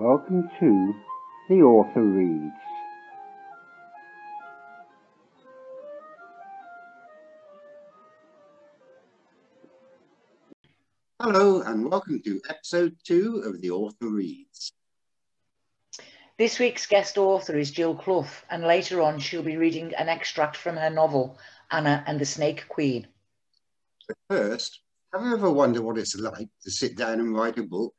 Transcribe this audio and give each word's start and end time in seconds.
Welcome 0.00 0.48
to 0.60 0.94
The 1.50 1.60
Author 1.60 2.00
Reads. 2.00 2.54
Hello, 11.20 11.60
and 11.60 11.90
welcome 11.90 12.22
to 12.22 12.40
episode 12.48 12.96
two 13.04 13.42
of 13.44 13.60
The 13.60 13.72
Author 13.72 14.08
Reads. 14.08 14.72
This 16.38 16.58
week's 16.58 16.86
guest 16.86 17.18
author 17.18 17.58
is 17.58 17.70
Jill 17.70 17.94
Clough, 17.94 18.24
and 18.48 18.62
later 18.62 19.02
on 19.02 19.18
she'll 19.18 19.42
be 19.42 19.58
reading 19.58 19.92
an 19.96 20.08
extract 20.08 20.56
from 20.56 20.78
her 20.78 20.88
novel, 20.88 21.38
Anna 21.70 22.02
and 22.06 22.18
the 22.18 22.24
Snake 22.24 22.64
Queen. 22.70 23.06
But 24.08 24.16
first, 24.30 24.80
have 25.12 25.22
you 25.26 25.34
ever 25.34 25.50
wondered 25.50 25.82
what 25.82 25.98
it's 25.98 26.16
like 26.16 26.48
to 26.62 26.70
sit 26.70 26.96
down 26.96 27.20
and 27.20 27.36
write 27.36 27.58
a 27.58 27.64
book? 27.64 27.92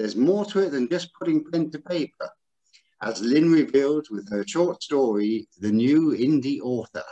There's 0.00 0.16
more 0.16 0.46
to 0.46 0.60
it 0.60 0.70
than 0.70 0.88
just 0.88 1.12
putting 1.12 1.44
pen 1.44 1.70
to 1.72 1.78
paper, 1.78 2.30
as 3.02 3.20
Lyn 3.20 3.52
revealed 3.52 4.08
with 4.08 4.30
her 4.30 4.46
short 4.46 4.82
story, 4.82 5.46
The 5.58 5.70
New 5.70 6.12
Indie 6.12 6.58
Author. 6.58 7.04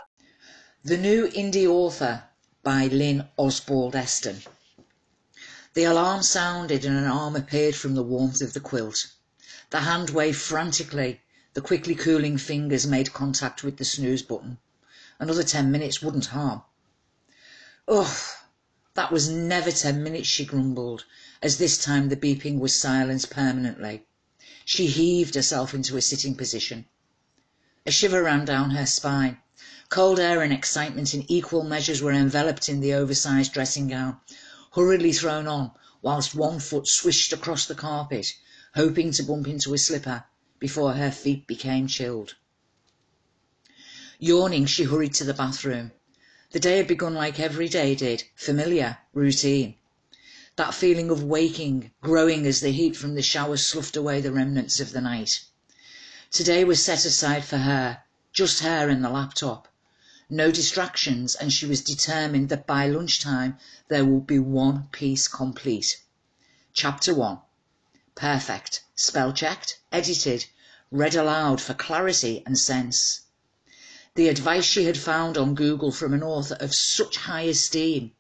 The 0.85 0.97
New 0.97 1.29
Indie 1.29 1.67
Author 1.67 2.25
by 2.63 2.87
Lynn 2.87 3.29
Osbald 3.37 3.95
Eston. 3.95 4.41
The 5.75 5.85
alarm 5.85 6.23
sounded 6.23 6.87
and 6.87 6.97
an 6.97 7.05
arm 7.05 7.37
appeared 7.37 7.77
from 7.77 7.95
the 7.95 8.03
warmth 8.03 8.41
of 8.41 8.55
the 8.55 8.61
quilt. 8.61 9.13
The 9.69 9.81
hand 9.81 10.09
waved 10.09 10.41
frantically. 10.41 11.21
The 11.53 11.61
quickly 11.61 11.95
cooling 11.95 12.39
fingers 12.39 12.87
made 12.87 13.13
contact 13.13 13.63
with 13.63 13.77
the 13.77 13.85
snooze 13.85 14.23
button. 14.23 14.57
Another 15.19 15.43
ten 15.43 15.71
minutes 15.71 16.01
wouldn't 16.01 16.25
harm. 16.25 16.63
Ugh, 17.87 18.17
that 18.99 19.13
was 19.13 19.29
never 19.29 19.71
ten 19.71 20.03
minutes, 20.03 20.27
she 20.27 20.45
grumbled, 20.45 21.05
as 21.41 21.57
this 21.59 21.79
time 21.79 22.09
the 22.09 22.17
beeping 22.17 22.59
was 22.59 22.75
silenced 22.75 23.31
permanently. 23.31 24.05
She 24.65 24.89
heaved 24.89 25.37
herself 25.37 25.73
into 25.73 25.97
a 25.97 26.03
sitting 26.03 26.35
position. 26.35 26.85
A 27.87 27.93
shiver 27.93 28.25
ran 28.25 28.45
down 28.45 28.73
her 28.73 28.87
spine. 28.87 29.39
Cold 29.89 30.19
air 30.19 30.43
and 30.43 30.53
excitement 30.53 31.15
in 31.15 31.25
equal 31.31 31.63
measures 31.63 32.03
were 32.03 32.11
enveloped 32.11 32.69
in 32.69 32.81
the 32.81 32.93
oversized 32.93 33.53
dressing 33.53 33.87
gown, 33.87 34.17
hurriedly 34.73 35.13
thrown 35.13 35.47
on, 35.47 35.71
whilst 36.03 36.35
one 36.35 36.59
foot 36.59 36.89
swished 36.89 37.33
across 37.33 37.67
the 37.67 37.77
carpet, 37.77 38.35
hoping 38.75 39.13
to 39.13 39.23
bump 39.23 39.47
into 39.47 39.75
a 39.75 39.79
slipper 39.79 40.25
before 40.59 40.95
her 40.95 41.13
feet 41.13 41.47
became 41.47 41.87
chilled. 41.87 42.35
Yawning, 44.19 44.67
she 44.67 44.83
hurried 44.83 45.15
to 45.15 45.23
the 45.23 45.35
bathroom. 45.35 45.93
The 46.51 46.61
day 46.61 46.79
had 46.79 46.87
begun 46.87 47.13
like 47.13 47.39
every 47.39 47.69
day 47.69 47.95
did, 47.95 48.25
familiar, 48.35 48.97
routine. 49.13 49.75
That 50.57 50.73
feeling 50.73 51.11
of 51.11 51.23
waking, 51.23 51.91
growing 52.01 52.47
as 52.47 52.61
the 52.61 52.71
heat 52.71 52.97
from 52.97 53.15
the 53.15 53.21
shower 53.21 53.59
sloughed 53.59 53.99
away 53.99 54.23
the 54.23 54.33
remnants 54.33 54.81
of 54.81 54.93
the 54.93 55.03
night. 55.03 55.41
Today 56.31 56.65
was 56.65 56.83
set 56.83 57.05
aside 57.05 57.45
for 57.45 57.59
her, 57.59 58.03
just 58.33 58.61
her 58.61 58.89
and 58.89 59.05
the 59.05 59.11
laptop. 59.11 59.69
No 60.31 60.51
distractions, 60.51 61.35
and 61.35 61.53
she 61.53 61.67
was 61.67 61.83
determined 61.83 62.49
that 62.49 62.67
by 62.67 62.87
lunchtime 62.87 63.59
there 63.89 64.07
would 64.07 64.27
be 64.27 64.39
one 64.39 64.89
piece 64.91 65.29
complete. 65.29 66.01
Chapter 66.73 67.15
1 67.15 67.41
Perfect. 68.15 68.85
Spell 68.95 69.35
checked, 69.35 69.81
edited, 69.93 70.47
read 70.91 71.15
aloud 71.15 71.61
for 71.61 71.75
clarity 71.75 72.43
and 72.47 72.59
sense. 72.59 73.21
The 74.19 74.27
advice 74.27 74.65
she 74.65 74.83
had 74.83 74.99
found 74.99 75.39
on 75.39 75.55
Google 75.55 75.93
from 75.93 76.13
an 76.13 76.25
author 76.25 76.57
of 76.59 76.75
such 76.75 77.19
high 77.19 77.43
esteem, 77.43 78.11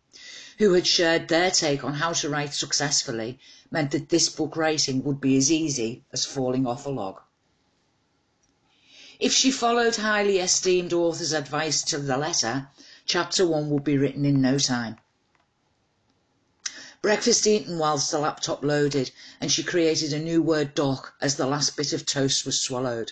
who 0.58 0.74
had 0.74 0.86
shared 0.86 1.26
their 1.26 1.50
take 1.50 1.82
on 1.82 1.94
how 1.94 2.12
to 2.12 2.28
write 2.28 2.54
successfully, 2.54 3.40
meant 3.68 3.90
that 3.90 4.08
this 4.08 4.28
book 4.28 4.56
writing 4.56 5.02
would 5.02 5.20
be 5.20 5.36
as 5.36 5.50
easy 5.50 6.04
as 6.12 6.24
falling 6.24 6.68
off 6.68 6.86
a 6.86 6.88
log. 6.88 7.20
If 9.18 9.32
she 9.32 9.50
followed 9.50 9.96
highly 9.96 10.38
esteemed 10.38 10.92
authors' 10.92 11.32
advice 11.32 11.82
to 11.86 11.98
the 11.98 12.16
letter, 12.16 12.68
chapter 13.04 13.44
one 13.44 13.68
would 13.70 13.82
be 13.82 13.98
written 13.98 14.24
in 14.24 14.40
no 14.40 14.56
time. 14.60 14.98
Breakfast 17.02 17.44
eaten 17.44 17.76
whilst 17.76 18.12
the 18.12 18.20
laptop 18.20 18.62
loaded, 18.62 19.10
and 19.40 19.50
she 19.50 19.64
created 19.64 20.12
a 20.12 20.20
new 20.20 20.42
Word 20.42 20.76
doc 20.76 21.14
as 21.20 21.34
the 21.34 21.46
last 21.48 21.76
bit 21.76 21.92
of 21.92 22.06
toast 22.06 22.46
was 22.46 22.60
swallowed. 22.60 23.10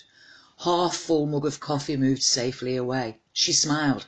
Half 0.60 0.96
full 0.96 1.26
mug 1.26 1.44
of 1.44 1.60
coffee 1.60 1.98
moved 1.98 2.22
safely 2.22 2.76
away. 2.76 3.18
She 3.30 3.52
smiled. 3.52 4.06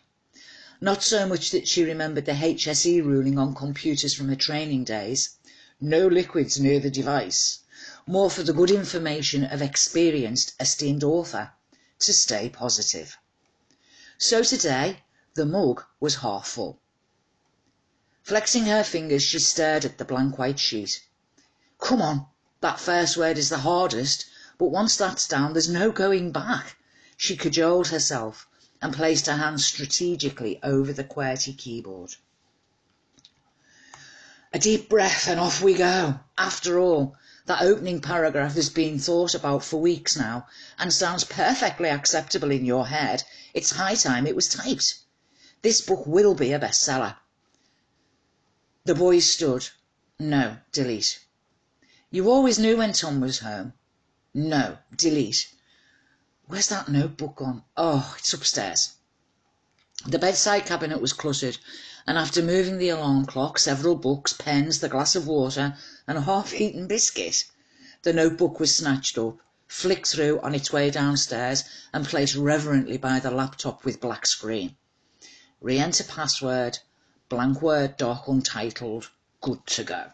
Not 0.80 1.02
so 1.02 1.26
much 1.26 1.50
that 1.50 1.68
she 1.68 1.84
remembered 1.84 2.24
the 2.24 2.32
HSE 2.32 3.04
ruling 3.04 3.38
on 3.38 3.54
computers 3.54 4.14
from 4.14 4.30
her 4.30 4.34
training 4.34 4.84
days. 4.84 5.36
No 5.78 6.06
liquids 6.06 6.58
near 6.58 6.80
the 6.80 6.90
device. 6.90 7.58
More 8.06 8.30
for 8.30 8.42
the 8.42 8.54
good 8.54 8.70
information 8.70 9.44
of 9.44 9.60
experienced, 9.60 10.54
esteemed 10.58 11.04
author 11.04 11.52
to 11.98 12.14
stay 12.14 12.48
positive. 12.48 13.18
So 14.16 14.42
today, 14.42 15.02
the 15.34 15.44
mug 15.44 15.84
was 16.00 16.14
half 16.16 16.48
full. 16.48 16.80
Flexing 18.22 18.64
her 18.64 18.84
fingers, 18.84 19.22
she 19.22 19.38
stared 19.38 19.84
at 19.84 19.98
the 19.98 20.04
blank 20.06 20.38
white 20.38 20.58
sheet. 20.58 21.04
Come 21.78 22.00
on, 22.00 22.26
that 22.62 22.80
first 22.80 23.18
word 23.18 23.36
is 23.36 23.50
the 23.50 23.58
hardest, 23.58 24.24
but 24.58 24.72
once 24.72 24.96
that's 24.96 25.28
down, 25.28 25.52
there's 25.52 25.68
no 25.68 25.92
going 25.92 26.32
back. 26.32 26.76
She 27.16 27.36
cajoled 27.36 27.88
herself 27.88 28.48
and 28.82 28.92
placed 28.92 29.26
her 29.26 29.36
hands 29.36 29.64
strategically 29.64 30.58
over 30.62 30.92
the 30.92 31.04
QWERTY 31.04 31.56
keyboard. 31.56 32.16
A 34.52 34.58
deep 34.58 34.88
breath 34.88 35.28
and 35.28 35.38
off 35.38 35.62
we 35.62 35.74
go. 35.74 36.18
After 36.36 36.78
all, 36.78 37.16
that 37.46 37.62
opening 37.62 38.00
paragraph 38.00 38.54
has 38.54 38.68
been 38.68 38.98
thought 38.98 39.34
about 39.34 39.64
for 39.64 39.80
weeks 39.80 40.16
now 40.16 40.46
and 40.78 40.92
sounds 40.92 41.24
perfectly 41.24 41.88
acceptable 41.88 42.50
in 42.50 42.64
your 42.64 42.88
head. 42.88 43.22
It's 43.54 43.70
high 43.70 43.94
time 43.94 44.26
it 44.26 44.36
was 44.36 44.48
typed. 44.48 44.96
This 45.62 45.80
book 45.80 46.06
will 46.06 46.34
be 46.34 46.52
a 46.52 46.58
bestseller. 46.58 47.16
The 48.84 48.94
boys 48.94 49.30
stood. 49.30 49.68
No, 50.18 50.56
delete. 50.72 51.20
You 52.10 52.30
always 52.30 52.58
knew 52.58 52.78
when 52.78 52.92
Tom 52.92 53.20
was 53.20 53.40
home. 53.40 53.72
No, 54.34 54.78
delete. 54.94 55.48
Where's 56.46 56.68
that 56.68 56.88
notebook 56.88 57.36
gone? 57.36 57.64
Oh, 57.76 58.14
it's 58.18 58.32
upstairs. 58.32 58.92
The 60.06 60.18
bedside 60.18 60.66
cabinet 60.66 61.00
was 61.00 61.12
cluttered, 61.12 61.58
and 62.06 62.16
after 62.16 62.42
moving 62.42 62.78
the 62.78 62.90
alarm 62.90 63.26
clock, 63.26 63.58
several 63.58 63.96
books, 63.96 64.32
pens, 64.32 64.80
the 64.80 64.88
glass 64.88 65.16
of 65.16 65.26
water, 65.26 65.76
and 66.06 66.18
a 66.18 66.22
half-eaten 66.22 66.86
biscuit, 66.86 67.44
the 68.02 68.12
notebook 68.12 68.60
was 68.60 68.76
snatched 68.76 69.18
up, 69.18 69.38
flicked 69.66 70.06
through 70.08 70.40
on 70.40 70.54
its 70.54 70.72
way 70.72 70.90
downstairs, 70.90 71.64
and 71.92 72.06
placed 72.06 72.36
reverently 72.36 72.96
by 72.96 73.18
the 73.18 73.30
laptop 73.30 73.84
with 73.84 74.00
black 74.00 74.26
screen. 74.26 74.76
Re-enter 75.60 76.04
password, 76.04 76.78
blank 77.28 77.60
Word 77.60 77.96
doc 77.96 78.28
untitled, 78.28 79.10
good 79.40 79.66
to 79.66 79.84
go. 79.84 80.12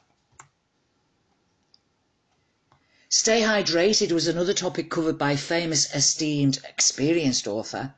Stay 3.16 3.42
hydrated 3.42 4.10
was 4.10 4.26
another 4.26 4.52
topic 4.52 4.90
covered 4.90 5.16
by 5.16 5.36
famous, 5.36 5.88
esteemed, 5.94 6.58
experienced 6.68 7.46
author. 7.46 7.94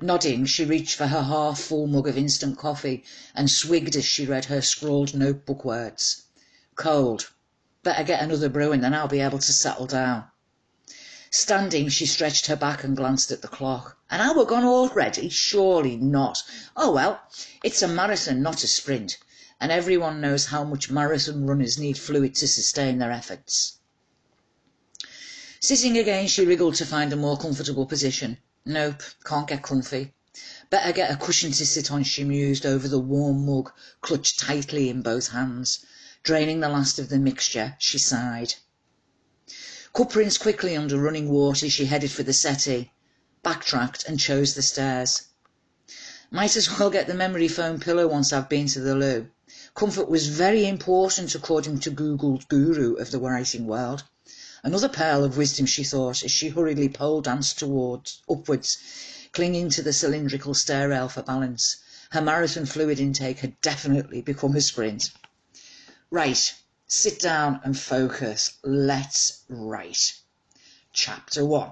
Nodding, 0.00 0.46
she 0.46 0.64
reached 0.64 0.94
for 0.94 1.08
her 1.08 1.24
half-full 1.24 1.88
mug 1.88 2.06
of 2.06 2.16
instant 2.16 2.56
coffee 2.56 3.02
and 3.34 3.50
swigged 3.50 3.96
as 3.96 4.04
she 4.04 4.24
read 4.24 4.44
her 4.44 4.62
scrawled 4.62 5.12
notebook 5.12 5.64
words. 5.64 6.22
Cold. 6.76 7.32
Better 7.82 8.04
get 8.04 8.22
another 8.22 8.48
brew 8.48 8.70
and 8.70 8.84
then 8.84 8.94
I'll 8.94 9.08
be 9.08 9.18
able 9.18 9.40
to 9.40 9.52
settle 9.52 9.88
down. 9.88 10.26
Standing, 11.32 11.88
she 11.88 12.06
stretched 12.06 12.46
her 12.46 12.54
back 12.54 12.84
and 12.84 12.96
glanced 12.96 13.32
at 13.32 13.42
the 13.42 13.48
clock. 13.48 13.98
An 14.08 14.20
hour 14.20 14.44
gone 14.44 14.62
already? 14.64 15.28
Surely 15.30 15.96
not. 15.96 16.44
Oh 16.76 16.92
well, 16.92 17.20
it's 17.64 17.82
a 17.82 17.88
marathon, 17.88 18.40
not 18.40 18.62
a 18.62 18.68
sprint, 18.68 19.18
and 19.60 19.72
everyone 19.72 20.20
knows 20.20 20.46
how 20.46 20.62
much 20.62 20.92
marathon 20.92 21.44
runners 21.44 21.76
need 21.76 21.98
fluid 21.98 22.36
to 22.36 22.46
sustain 22.46 22.98
their 22.98 23.10
efforts. 23.10 23.78
Sitting 25.62 25.98
again, 25.98 26.26
she 26.26 26.46
wriggled 26.46 26.76
to 26.76 26.86
find 26.86 27.12
a 27.12 27.16
more 27.16 27.36
comfortable 27.36 27.84
position. 27.84 28.38
Nope, 28.64 29.02
can't 29.24 29.46
get 29.46 29.62
comfy. 29.62 30.14
Better 30.70 30.90
get 30.90 31.10
a 31.10 31.16
cushion 31.16 31.52
to 31.52 31.66
sit 31.66 31.90
on, 31.90 32.02
she 32.02 32.24
mused 32.24 32.64
over 32.64 32.88
the 32.88 32.98
warm 32.98 33.44
mug 33.44 33.70
clutched 34.00 34.40
tightly 34.40 34.88
in 34.88 35.02
both 35.02 35.28
hands. 35.28 35.84
Draining 36.22 36.60
the 36.60 36.70
last 36.70 36.98
of 36.98 37.10
the 37.10 37.18
mixture, 37.18 37.76
she 37.78 37.98
sighed. 37.98 38.54
Cup 39.92 40.14
rinsed 40.14 40.40
quickly 40.40 40.74
under 40.74 40.96
running 40.96 41.28
water, 41.28 41.68
she 41.68 41.84
headed 41.84 42.10
for 42.10 42.22
the 42.22 42.32
settee, 42.32 42.90
backtracked 43.42 44.04
and 44.04 44.18
chose 44.18 44.54
the 44.54 44.62
stairs. 44.62 45.24
Might 46.30 46.56
as 46.56 46.78
well 46.78 46.88
get 46.88 47.06
the 47.06 47.12
memory 47.12 47.48
foam 47.48 47.80
pillow 47.80 48.08
once 48.08 48.32
I've 48.32 48.48
been 48.48 48.68
to 48.68 48.80
the 48.80 48.94
loo. 48.94 49.28
Comfort 49.74 50.08
was 50.08 50.28
very 50.28 50.66
important 50.66 51.34
according 51.34 51.80
to 51.80 51.90
Google's 51.90 52.46
guru 52.46 52.94
of 52.94 53.10
the 53.10 53.18
writing 53.18 53.66
world. 53.66 54.04
Another 54.62 54.88
pearl 54.88 55.24
of 55.24 55.36
wisdom, 55.36 55.66
she 55.66 55.84
thought, 55.84 56.22
as 56.22 56.30
she 56.30 56.48
hurriedly 56.48 56.88
pole 56.88 57.20
danced 57.20 57.58
towards, 57.58 58.20
upwards, 58.28 58.78
clinging 59.32 59.70
to 59.70 59.82
the 59.82 59.92
cylindrical 59.92 60.54
stair 60.54 60.88
rail 60.88 61.08
for 61.08 61.22
balance. 61.22 61.76
Her 62.10 62.20
marathon 62.20 62.66
fluid 62.66 63.00
intake 63.00 63.38
had 63.38 63.60
definitely 63.60 64.20
become 64.22 64.56
a 64.56 64.60
sprint. 64.60 65.10
Right, 66.10 66.52
Sit 66.92 67.20
down 67.20 67.60
and 67.62 67.78
focus. 67.78 68.54
Let's 68.64 69.44
write. 69.48 70.18
Chapter 70.92 71.44
1. 71.46 71.70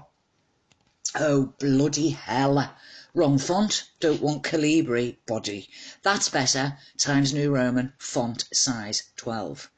Oh, 1.15 1.53
bloody 1.59 2.11
hell. 2.11 2.73
Wrong 3.13 3.37
font. 3.37 3.83
Don't 3.99 4.21
want 4.21 4.43
Calibri. 4.43 5.17
Body. 5.27 5.67
That's 6.03 6.29
better. 6.29 6.77
Times 6.97 7.33
New 7.33 7.53
Roman. 7.53 7.91
Font 7.97 8.45
size 8.53 9.11
12. 9.17 9.69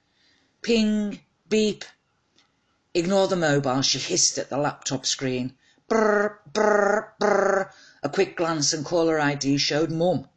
Ping. 0.62 1.22
Beep. 1.50 1.86
Ignore 2.94 3.30
the 3.30 3.38
mobile. 3.38 3.82
She 3.82 4.00
hissed 4.00 4.38
at 4.38 4.50
the 4.50 4.58
laptop 4.58 5.06
screen. 5.06 5.54
Brr, 5.88 6.40
brr, 6.52 7.14
brr. 7.20 7.72
A 8.04 8.10
quick 8.10 8.36
glance 8.36 8.74
and 8.74 8.86
caller 8.86 9.18
ID 9.18 9.58
showed 9.58 9.90
Mum. 9.92 10.28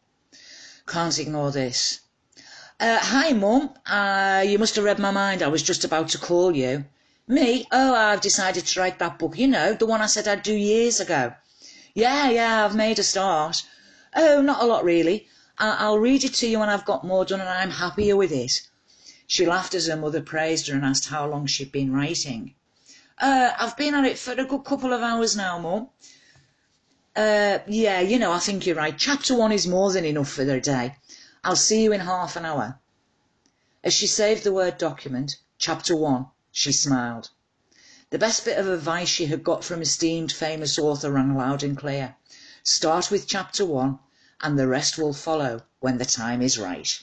Can't 0.87 1.19
ignore 1.19 1.51
this. 1.51 2.01
Uh, 2.79 2.99
hi, 3.01 3.33
Mum. 3.33 3.75
Uh, 3.87 4.45
you 4.47 4.59
must 4.59 4.77
have 4.77 4.85
read 4.85 5.01
my 5.01 5.11
mind. 5.11 5.43
I 5.43 5.49
was 5.49 5.63
just 5.63 5.85
about 5.85 6.11
to 6.11 6.19
call 6.19 6.55
you. 6.55 6.85
Me? 7.27 7.67
Oh, 7.73 7.95
I've 7.95 8.21
decided 8.21 8.67
to 8.67 8.81
write 8.81 8.99
that 9.01 9.19
book. 9.19 9.37
You 9.39 9.49
know, 9.49 9.73
the 9.75 9.87
one 9.87 10.01
I 10.01 10.07
said 10.07 10.29
I'd 10.29 10.43
do 10.45 10.55
years 10.55 11.01
ago. 11.01 11.35
Yeah, 11.95 12.31
yeah, 12.31 12.65
I've 12.65 12.77
made 12.77 12.99
a 12.99 13.03
start. 13.03 13.63
Oh, 14.15 14.43
not 14.43 14.63
a 14.63 14.67
lot, 14.67 14.85
really. 14.85 15.27
I- 15.59 15.89
will 15.89 15.99
read 15.99 16.23
it 16.23 16.35
to 16.35 16.47
you 16.47 16.61
when 16.61 16.69
I've 16.69 16.85
got 16.85 17.05
more 17.05 17.25
done 17.25 17.41
and 17.41 17.49
I'm 17.49 17.71
happier 17.71 18.15
with 18.17 18.31
it. 18.31 18.63
She 19.27 19.47
laughed 19.47 19.75
as 19.75 19.87
her 19.87 19.97
mother 19.97 20.21
praised 20.21 20.69
her 20.69 20.75
and 20.75 20.85
asked 20.85 21.09
how 21.09 21.27
long 21.27 21.47
she'd 21.47 21.73
been 21.73 21.93
writing. 21.93 22.55
Uh, 23.19 23.53
I've 23.59 23.77
been 23.77 23.95
at 23.95 24.05
it 24.05 24.19
for 24.19 24.33
a 24.33 24.45
good 24.45 24.65
couple 24.65 24.93
of 24.93 25.01
hours 25.01 25.35
now, 25.37 25.59
Mum. 25.59 25.89
Uh, 27.17 27.61
yeah, 27.67 28.01
you 28.01 28.19
know, 28.19 28.33
I 28.33 28.39
think 28.41 28.67
you're 28.67 28.77
right. 28.77 28.99
Chapter 28.99 29.35
one 29.35 29.53
is 29.53 29.67
more 29.67 29.93
than 29.93 30.05
enough 30.05 30.29
for 30.29 30.45
the 30.45 30.61
day. 30.61 30.97
I'll 31.45 31.57
see 31.57 31.85
you 31.85 31.93
in 31.93 32.01
half 32.01 32.37
an 32.37 32.45
hour. 32.45 32.81
As 33.85 33.95
she 33.95 34.07
saved 34.07 34.45
the 34.45 34.53
word 34.53 34.79
document, 34.79 35.37
chapter 35.59 35.97
one, 35.97 36.27
she 36.51 36.73
smiled. 36.73 37.31
The 38.11 38.19
best 38.19 38.45
bit 38.45 38.59
of 38.59 38.69
advice 38.69 39.09
she 39.09 39.27
had 39.27 39.45
got 39.45 39.65
from 39.65 39.81
esteemed 39.81 40.33
famous 40.33 40.79
author 40.79 41.13
rang 41.13 41.37
loud 41.37 41.63
and 41.63 41.77
clear. 41.77 42.17
Start 42.63 43.11
with 43.11 43.27
chapter 43.27 43.65
one, 43.65 44.01
and 44.41 44.59
the 44.59 44.67
rest 44.67 44.99
will 44.99 45.15
follow 45.15 45.63
when 45.81 45.99
the 45.99 46.05
time 46.05 46.43
is 46.43 46.59
right. 46.59 47.01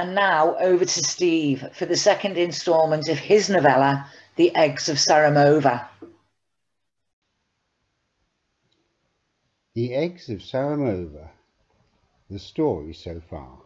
And 0.00 0.14
now 0.14 0.56
over 0.56 0.86
to 0.86 1.04
Steve 1.04 1.62
for 1.74 1.84
the 1.84 1.94
second 1.94 2.38
instalment 2.38 3.06
of 3.10 3.18
his 3.18 3.50
novella, 3.50 4.10
The 4.36 4.56
Eggs 4.56 4.88
of 4.88 4.96
Saramova. 4.96 5.88
The 9.74 9.94
Eggs 9.94 10.30
of 10.30 10.38
Saramova. 10.38 11.28
The 12.30 12.38
story 12.38 12.94
so 12.94 13.20
far. 13.20 13.58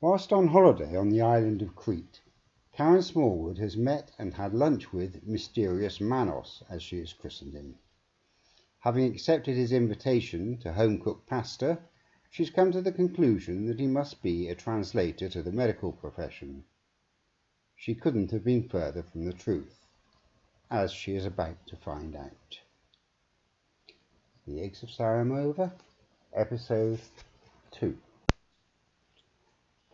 Whilst 0.00 0.32
on 0.32 0.48
holiday 0.48 0.96
on 0.96 1.10
the 1.10 1.20
island 1.20 1.60
of 1.60 1.76
Crete, 1.76 2.22
Karen 2.72 3.02
Smallwood 3.02 3.58
has 3.58 3.76
met 3.76 4.12
and 4.18 4.32
had 4.32 4.54
lunch 4.54 4.90
with 4.90 5.22
mysterious 5.22 6.00
Manos, 6.00 6.62
as 6.70 6.82
she 6.82 6.98
has 7.00 7.12
christened 7.12 7.52
him. 7.52 7.74
Having 8.78 9.12
accepted 9.12 9.54
his 9.54 9.70
invitation 9.70 10.56
to 10.60 10.72
home 10.72 10.98
cooked 10.98 11.26
pasta, 11.26 11.78
she's 12.30 12.50
come 12.50 12.70
to 12.72 12.82
the 12.82 12.92
conclusion 12.92 13.66
that 13.66 13.80
he 13.80 13.86
must 13.86 14.22
be 14.22 14.48
a 14.48 14.54
translator 14.54 15.28
to 15.28 15.42
the 15.42 15.52
medical 15.52 15.92
profession. 15.92 16.64
She 17.76 17.94
couldn't 17.94 18.30
have 18.30 18.44
been 18.44 18.68
further 18.68 19.02
from 19.02 19.24
the 19.24 19.32
truth, 19.32 19.86
as 20.70 20.92
she 20.92 21.14
is 21.14 21.24
about 21.24 21.66
to 21.66 21.76
find 21.76 22.14
out. 22.14 22.60
The 24.46 24.60
Eggs 24.60 24.82
of 24.82 24.88
Saramova, 24.88 25.72
Episode 26.34 27.00
2. 27.72 27.96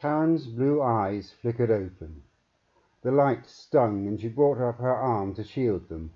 Karen's 0.01 0.47
blue 0.47 0.83
eyes 0.83 1.33
flickered 1.41 1.71
open. 1.71 2.23
The 3.03 3.13
light 3.13 3.47
stung 3.47 4.07
and 4.07 4.21
she 4.21 4.29
brought 4.29 4.59
up 4.59 4.79
her 4.79 4.95
arm 4.95 5.35
to 5.35 5.45
shield 5.45 5.89
them. 5.89 6.13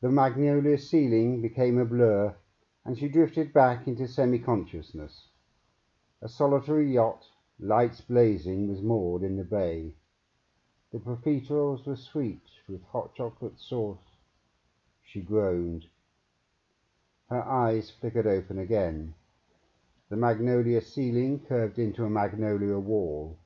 The 0.00 0.10
magnolia 0.10 0.78
ceiling 0.78 1.40
became 1.40 1.78
a 1.78 1.84
blur 1.84 2.36
and 2.84 2.98
she 2.98 3.08
drifted 3.08 3.52
back 3.52 3.88
into 3.88 4.06
semi-consciousness. 4.06 5.28
A 6.20 6.28
solitary 6.28 6.92
yacht, 6.92 7.26
lights 7.58 8.00
blazing, 8.00 8.68
was 8.68 8.82
moored 8.82 9.22
in 9.22 9.36
the 9.36 9.44
bay. 9.44 9.94
The 10.92 10.98
profiteroles 10.98 11.86
were 11.86 11.96
sweet 11.96 12.42
with 12.68 12.82
hot 12.84 13.14
chocolate 13.14 13.58
sauce. 13.58 14.18
She 15.02 15.20
groaned. 15.20 15.86
Her 17.30 17.42
eyes 17.42 17.90
flickered 17.90 18.26
open 18.26 18.58
again. 18.58 19.14
The 20.10 20.16
magnolia 20.16 20.80
ceiling 20.82 21.40
curved 21.40 21.78
into 21.78 22.04
a 22.04 22.10
magnolia 22.10 22.78
wall. 22.78 23.38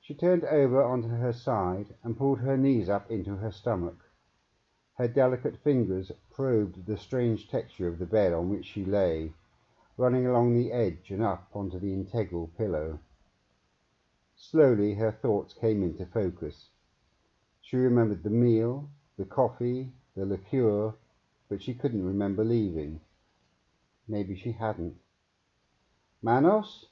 She 0.00 0.14
turned 0.14 0.44
over 0.44 0.82
onto 0.82 1.08
her 1.08 1.32
side 1.32 1.94
and 2.02 2.16
pulled 2.16 2.40
her 2.40 2.56
knees 2.56 2.88
up 2.88 3.10
into 3.10 3.36
her 3.36 3.50
stomach. 3.50 4.09
Her 5.00 5.08
delicate 5.08 5.56
fingers 5.56 6.12
probed 6.30 6.84
the 6.84 6.98
strange 6.98 7.48
texture 7.48 7.88
of 7.88 7.98
the 7.98 8.04
bed 8.04 8.34
on 8.34 8.50
which 8.50 8.66
she 8.66 8.84
lay, 8.84 9.32
running 9.96 10.26
along 10.26 10.52
the 10.52 10.72
edge 10.72 11.10
and 11.10 11.22
up 11.22 11.48
onto 11.54 11.78
the 11.78 11.94
integral 11.94 12.48
pillow. 12.48 13.00
Slowly 14.36 14.92
her 14.96 15.10
thoughts 15.10 15.54
came 15.54 15.82
into 15.82 16.04
focus. 16.04 16.68
She 17.62 17.78
remembered 17.78 18.22
the 18.22 18.28
meal, 18.28 18.90
the 19.16 19.24
coffee, 19.24 19.90
the 20.14 20.26
liqueur, 20.26 20.92
but 21.48 21.62
she 21.62 21.72
couldn't 21.72 22.04
remember 22.04 22.44
leaving. 22.44 23.00
Maybe 24.06 24.36
she 24.36 24.52
hadn't. 24.52 24.98
Manos? 26.20 26.88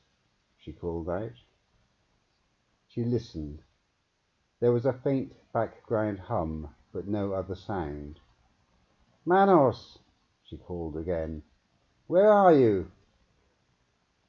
she 0.56 0.72
called 0.72 1.10
out. 1.10 1.36
She 2.86 3.04
listened. 3.04 3.60
There 4.60 4.72
was 4.72 4.86
a 4.86 4.94
faint 4.94 5.34
background 5.52 6.20
hum, 6.20 6.74
but 6.90 7.06
no 7.06 7.32
other 7.32 7.54
sound. 7.54 8.18
Manos, 9.26 9.98
she 10.42 10.56
called 10.56 10.96
again. 10.96 11.42
Where 12.06 12.32
are 12.32 12.54
you? 12.54 12.90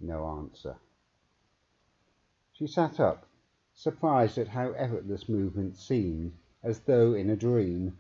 No 0.02 0.28
answer. 0.28 0.76
She 2.52 2.68
sat 2.68 3.00
up, 3.00 3.26
surprised 3.74 4.38
at 4.38 4.50
how 4.50 4.72
effortless 4.72 5.30
movement 5.30 5.78
seemed, 5.78 6.34
as 6.62 6.82
though 6.82 7.14
in 7.14 7.30
a 7.30 7.38
dream. 7.38 7.98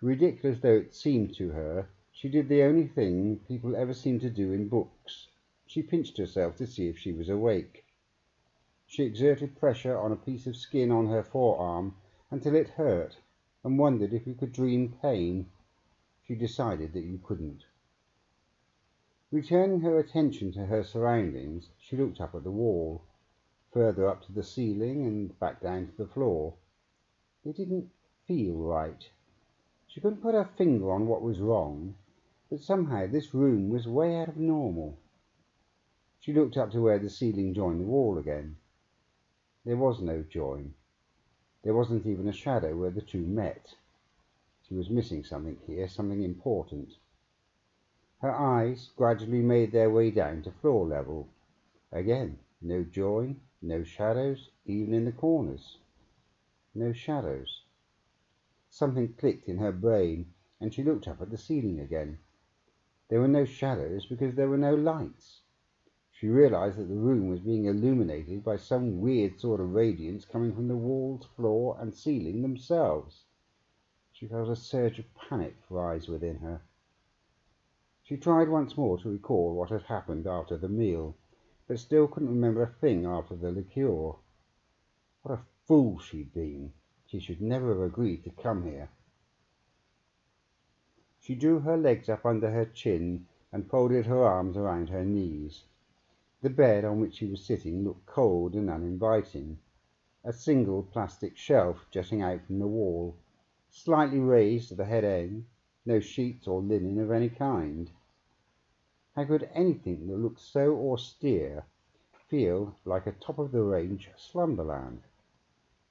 Ridiculous 0.00 0.60
though 0.60 0.76
it 0.76 0.94
seemed 0.94 1.34
to 1.34 1.50
her, 1.50 1.90
she 2.10 2.30
did 2.30 2.48
the 2.48 2.62
only 2.62 2.86
thing 2.86 3.40
people 3.46 3.76
ever 3.76 3.92
seem 3.92 4.18
to 4.20 4.30
do 4.30 4.54
in 4.54 4.68
books. 4.68 5.28
She 5.66 5.82
pinched 5.82 6.16
herself 6.16 6.56
to 6.56 6.66
see 6.66 6.88
if 6.88 6.96
she 6.96 7.12
was 7.12 7.28
awake. 7.28 7.84
She 8.86 9.02
exerted 9.02 9.58
pressure 9.58 9.98
on 9.98 10.12
a 10.12 10.16
piece 10.16 10.46
of 10.46 10.56
skin 10.56 10.90
on 10.90 11.08
her 11.08 11.22
forearm 11.22 11.96
until 12.30 12.54
it 12.54 12.70
hurt 12.70 13.18
and 13.66 13.80
wondered 13.80 14.12
if 14.12 14.28
you 14.28 14.34
could 14.34 14.52
dream 14.52 14.96
pain. 15.02 15.44
She 16.24 16.36
decided 16.36 16.92
that 16.92 17.02
you 17.02 17.18
couldn't. 17.18 17.64
Returning 19.32 19.80
her 19.80 19.98
attention 19.98 20.52
to 20.52 20.66
her 20.66 20.84
surroundings, 20.84 21.70
she 21.80 21.96
looked 21.96 22.20
up 22.20 22.36
at 22.36 22.44
the 22.44 22.50
wall, 22.52 23.02
further 23.72 24.08
up 24.08 24.24
to 24.24 24.32
the 24.32 24.44
ceiling 24.44 25.04
and 25.04 25.36
back 25.40 25.60
down 25.60 25.88
to 25.88 25.96
the 25.96 26.06
floor. 26.06 26.54
It 27.44 27.56
didn't 27.56 27.90
feel 28.28 28.54
right. 28.54 29.10
She 29.88 30.00
couldn't 30.00 30.22
put 30.22 30.34
her 30.34 30.48
finger 30.56 30.92
on 30.92 31.08
what 31.08 31.22
was 31.22 31.40
wrong, 31.40 31.96
but 32.48 32.60
somehow 32.60 33.08
this 33.08 33.34
room 33.34 33.68
was 33.68 33.88
way 33.88 34.16
out 34.16 34.28
of 34.28 34.36
normal. 34.36 34.96
She 36.20 36.32
looked 36.32 36.56
up 36.56 36.70
to 36.70 36.80
where 36.80 37.00
the 37.00 37.10
ceiling 37.10 37.52
joined 37.52 37.80
the 37.80 37.84
wall 37.84 38.16
again. 38.16 38.58
There 39.64 39.76
was 39.76 40.00
no 40.00 40.22
join. 40.22 40.74
There 41.66 41.74
wasn't 41.74 42.06
even 42.06 42.28
a 42.28 42.32
shadow 42.32 42.76
where 42.76 42.92
the 42.92 43.00
two 43.00 43.26
met. 43.26 43.74
She 44.62 44.74
was 44.74 44.88
missing 44.88 45.24
something 45.24 45.56
here, 45.66 45.88
something 45.88 46.22
important. 46.22 46.92
Her 48.20 48.30
eyes 48.30 48.92
gradually 48.94 49.42
made 49.42 49.72
their 49.72 49.90
way 49.90 50.12
down 50.12 50.42
to 50.42 50.52
floor 50.52 50.86
level. 50.86 51.26
Again, 51.90 52.38
no 52.62 52.84
join, 52.84 53.40
no 53.60 53.82
shadows, 53.82 54.50
even 54.64 54.94
in 54.94 55.06
the 55.06 55.10
corners. 55.10 55.78
No 56.72 56.92
shadows. 56.92 57.62
Something 58.70 59.14
clicked 59.14 59.48
in 59.48 59.58
her 59.58 59.72
brain, 59.72 60.32
and 60.60 60.72
she 60.72 60.84
looked 60.84 61.08
up 61.08 61.20
at 61.20 61.30
the 61.30 61.36
ceiling 61.36 61.80
again. 61.80 62.18
There 63.08 63.20
were 63.20 63.26
no 63.26 63.44
shadows 63.44 64.06
because 64.06 64.36
there 64.36 64.48
were 64.48 64.56
no 64.56 64.76
lights. 64.76 65.35
She 66.26 66.30
realized 66.32 66.76
that 66.78 66.88
the 66.88 66.96
room 66.96 67.28
was 67.28 67.38
being 67.38 67.66
illuminated 67.66 68.42
by 68.42 68.56
some 68.56 69.00
weird 69.00 69.38
sort 69.38 69.60
of 69.60 69.74
radiance 69.74 70.24
coming 70.24 70.52
from 70.52 70.66
the 70.66 70.76
walls, 70.76 71.24
floor, 71.24 71.76
and 71.78 71.94
ceiling 71.94 72.42
themselves. 72.42 73.22
She 74.10 74.26
felt 74.26 74.48
a 74.48 74.56
surge 74.56 74.98
of 74.98 75.14
panic 75.14 75.54
rise 75.70 76.08
within 76.08 76.38
her. 76.38 76.62
She 78.02 78.16
tried 78.16 78.48
once 78.48 78.76
more 78.76 78.98
to 78.98 79.08
recall 79.08 79.54
what 79.54 79.70
had 79.70 79.82
happened 79.84 80.26
after 80.26 80.56
the 80.56 80.68
meal, 80.68 81.14
but 81.68 81.78
still 81.78 82.08
couldn't 82.08 82.30
remember 82.30 82.62
a 82.62 82.66
thing 82.66 83.06
after 83.06 83.36
the 83.36 83.52
liqueur. 83.52 84.16
What 85.22 85.38
a 85.38 85.44
fool 85.68 86.00
she'd 86.00 86.34
been! 86.34 86.72
She 87.06 87.20
should 87.20 87.40
never 87.40 87.68
have 87.68 87.82
agreed 87.82 88.24
to 88.24 88.30
come 88.30 88.64
here. 88.64 88.88
She 91.20 91.36
drew 91.36 91.60
her 91.60 91.76
legs 91.76 92.08
up 92.08 92.26
under 92.26 92.50
her 92.50 92.64
chin 92.64 93.28
and 93.52 93.70
folded 93.70 94.06
her 94.06 94.24
arms 94.24 94.56
around 94.56 94.88
her 94.88 95.04
knees. 95.04 95.62
The 96.46 96.50
bed 96.50 96.84
on 96.84 97.00
which 97.00 97.14
she 97.16 97.26
was 97.26 97.44
sitting 97.44 97.82
looked 97.82 98.06
cold 98.06 98.54
and 98.54 98.70
uninviting. 98.70 99.58
A 100.22 100.32
single 100.32 100.84
plastic 100.84 101.36
shelf 101.36 101.88
jutting 101.90 102.22
out 102.22 102.42
from 102.42 102.60
the 102.60 102.68
wall, 102.68 103.16
slightly 103.68 104.20
raised 104.20 104.70
at 104.70 104.78
the 104.78 104.84
head 104.84 105.02
end, 105.02 105.46
no 105.84 105.98
sheets 105.98 106.46
or 106.46 106.60
linen 106.62 107.00
of 107.00 107.10
any 107.10 107.28
kind. 107.28 107.90
How 109.16 109.24
could 109.24 109.50
anything 109.52 110.06
that 110.06 110.18
looked 110.18 110.38
so 110.38 110.92
austere 110.92 111.64
feel 112.12 112.76
like 112.84 113.08
a 113.08 113.12
top 113.18 113.40
of 113.40 113.50
the 113.50 113.64
range 113.64 114.08
slumberland? 114.16 115.02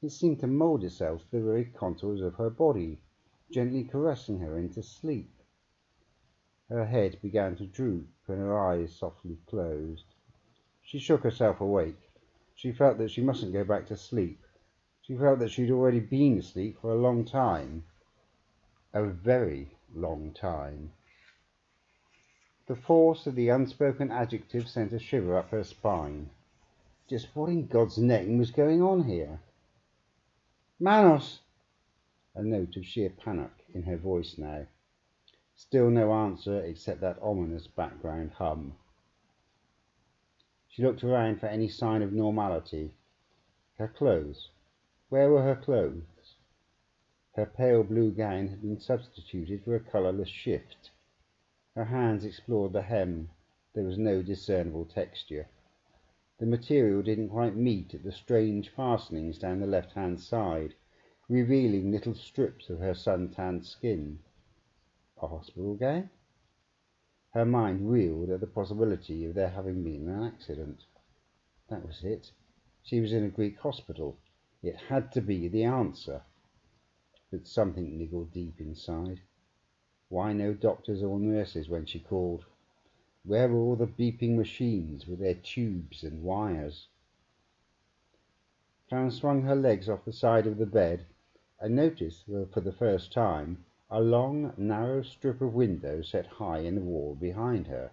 It 0.02 0.12
seemed 0.12 0.40
to 0.40 0.48
mould 0.48 0.86
itself 0.86 1.26
to 1.26 1.32
the 1.32 1.44
very 1.44 1.66
contours 1.66 2.22
of 2.22 2.36
her 2.36 2.50
body, 2.50 3.02
gently 3.52 3.84
caressing 3.84 4.40
her 4.40 4.58
into 4.58 4.82
sleep. 4.82 5.34
Her 6.70 6.86
head 6.86 7.22
began 7.22 7.58
to 7.58 7.68
droop 7.68 8.08
and 8.30 8.38
her 8.38 8.58
eyes 8.58 8.96
softly 8.96 9.38
closed. 9.48 10.15
She 10.88 11.00
shook 11.00 11.24
herself 11.24 11.60
awake. 11.62 12.12
She 12.54 12.72
felt 12.72 13.00
that 13.00 13.10
she 13.10 13.22
mustn't 13.22 13.54
go 13.54 13.64
back 13.64 13.88
to 13.88 13.98
sleep. 13.98 14.40
She 15.02 15.18
felt 15.18 15.40
that 15.40 15.50
she'd 15.50 15.72
already 15.72 16.00
been 16.00 16.38
asleep 16.38 16.80
for 16.80 16.92
a 16.92 17.02
long 17.02 17.26
time. 17.26 17.86
A 18.94 19.04
very 19.04 19.72
long 19.96 20.32
time. 20.32 20.94
The 22.68 22.76
force 22.76 23.26
of 23.26 23.34
the 23.34 23.50
unspoken 23.50 24.12
adjective 24.12 24.68
sent 24.68 24.94
a 24.94 25.00
shiver 25.00 25.36
up 25.38 25.50
her 25.50 25.64
spine. 25.64 26.30
Just 27.08 27.36
what 27.36 27.50
in 27.50 27.66
God's 27.66 27.98
name 27.98 28.38
was 28.38 28.52
going 28.52 28.84
on 28.84 29.06
here? 29.06 29.40
Manos! 30.80 31.42
A 32.36 32.44
note 32.44 32.78
of 32.78 32.86
sheer 32.86 33.10
panic 33.10 33.66
in 33.74 33.84
her 33.84 33.98
voice 33.98 34.38
now. 34.38 34.68
Still 35.56 35.90
no 35.90 36.14
answer 36.14 36.64
except 36.64 37.02
that 37.02 37.18
ominous 37.24 37.66
background 37.66 38.34
hum. 38.34 38.76
She 40.76 40.84
looked 40.84 41.06
around 41.06 41.40
for 41.40 41.46
any 41.46 41.70
sign 41.70 42.02
of 42.02 42.12
normality. 42.12 42.92
Her 43.78 43.88
clothes. 43.88 44.50
Where 45.08 45.30
were 45.30 45.42
her 45.42 45.56
clothes? 45.56 46.36
Her 47.34 47.46
pale 47.46 47.82
blue 47.82 48.12
gown 48.12 48.50
had 48.50 48.62
been 48.62 48.82
substituted 48.82 49.64
for 49.64 49.74
a 49.74 49.80
colourless 49.80 50.28
shift. 50.28 50.92
Her 51.76 51.86
hands 51.86 52.26
explored 52.26 52.74
the 52.74 52.82
hem. 52.82 53.30
There 53.74 53.86
was 53.86 53.98
no 53.98 54.22
discernible 54.22 54.84
texture. 54.84 55.48
The 56.40 56.46
material 56.46 57.02
didn't 57.02 57.30
quite 57.30 57.56
meet 57.56 57.94
at 57.94 58.04
the 58.04 58.12
strange 58.12 58.68
fastenings 58.68 59.38
down 59.38 59.62
the 59.62 59.68
left-hand 59.68 60.20
side, 60.20 60.76
revealing 61.30 61.90
little 61.90 62.16
strips 62.16 62.70
of 62.70 62.80
her 62.80 62.94
sun-tanned 62.94 63.66
skin. 63.66 64.20
A 65.22 65.28
hospital 65.28 65.76
gown? 65.76 66.10
Her 67.36 67.44
mind 67.46 67.92
reeled 67.92 68.30
at 68.30 68.40
the 68.40 68.48
possibility 68.48 69.26
of 69.26 69.34
there 69.34 69.50
having 69.50 69.84
been 69.84 70.08
an 70.08 70.24
accident. 70.24 70.86
That 71.68 71.86
was 71.86 72.02
it. 72.02 72.32
She 72.82 73.02
was 73.02 73.12
in 73.12 73.26
a 73.26 73.30
Greek 73.30 73.60
hospital. 73.60 74.16
It 74.64 74.78
had 74.78 75.12
to 75.12 75.22
be 75.22 75.50
the 75.50 75.66
answer. 75.66 76.22
But 77.30 77.46
something 77.46 77.98
niggled 77.98 78.32
deep 78.32 78.62
inside. 78.62 79.20
Why 80.08 80.32
no 80.32 80.54
doctors 80.54 81.04
or 81.04 81.20
nurses 81.20 81.68
when 81.68 81.86
she 81.86 82.00
called? 82.00 82.46
Where 83.26 83.50
were 83.50 83.60
all 83.60 83.76
the 83.76 83.86
beeping 83.86 84.38
machines 84.38 85.06
with 85.06 85.20
their 85.20 85.36
tubes 85.36 86.06
and 86.06 86.24
wires? 86.24 86.88
Karen 88.90 89.12
swung 89.12 89.42
her 89.42 89.58
legs 89.58 89.90
off 89.90 90.06
the 90.06 90.14
side 90.14 90.48
of 90.48 90.58
the 90.58 90.66
bed 90.66 91.06
and 91.60 91.76
noticed 91.76 92.28
for 92.28 92.62
the 92.62 92.72
first 92.72 93.12
time 93.12 93.66
a 93.92 94.02
long, 94.02 94.52
narrow 94.58 95.04
strip 95.04 95.42
of 95.42 95.54
window 95.54 96.02
set 96.02 96.26
high 96.26 96.58
in 96.58 96.74
the 96.74 96.82
wall 96.82 97.14
behind 97.14 97.68
her. 97.68 97.92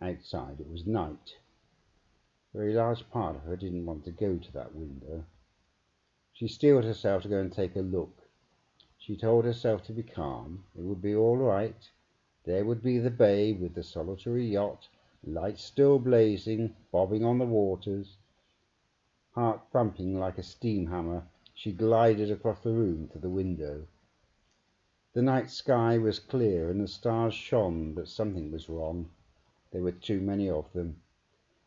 Outside 0.00 0.60
it 0.60 0.70
was 0.70 0.86
night. 0.86 1.36
A 2.54 2.58
very 2.58 2.74
large 2.74 3.10
part 3.10 3.34
of 3.34 3.42
her 3.42 3.56
didn't 3.56 3.86
want 3.86 4.04
to 4.04 4.12
go 4.12 4.36
to 4.36 4.52
that 4.52 4.74
window. 4.74 5.24
She 6.32 6.46
steeled 6.46 6.84
herself 6.84 7.22
to 7.22 7.28
go 7.28 7.40
and 7.40 7.52
take 7.52 7.74
a 7.74 7.80
look. 7.80 8.28
She 8.96 9.16
told 9.16 9.44
herself 9.44 9.82
to 9.84 9.92
be 9.92 10.04
calm. 10.04 10.64
It 10.76 10.82
would 10.82 11.02
be 11.02 11.14
all 11.14 11.36
right. 11.36 11.90
There 12.44 12.64
would 12.64 12.82
be 12.82 12.98
the 12.98 13.10
bay 13.10 13.52
with 13.52 13.74
the 13.74 13.82
solitary 13.82 14.46
yacht, 14.46 14.88
lights 15.24 15.64
still 15.64 15.98
blazing, 15.98 16.76
bobbing 16.92 17.24
on 17.24 17.38
the 17.38 17.46
waters. 17.46 18.16
Heart 19.32 19.60
thumping 19.72 20.18
like 20.18 20.38
a 20.38 20.42
steam 20.42 20.86
hammer, 20.86 21.24
she 21.52 21.72
glided 21.72 22.30
across 22.30 22.60
the 22.60 22.72
room 22.72 23.08
to 23.08 23.18
the 23.18 23.28
window. 23.28 23.86
The 25.14 25.22
night 25.22 25.48
sky 25.48 25.96
was 25.96 26.18
clear 26.18 26.68
and 26.70 26.80
the 26.80 26.88
stars 26.88 27.34
shone, 27.34 27.94
but 27.94 28.08
something 28.08 28.50
was 28.50 28.68
wrong. 28.68 29.10
There 29.70 29.82
were 29.82 29.92
too 29.92 30.20
many 30.20 30.50
of 30.50 30.72
them, 30.72 31.00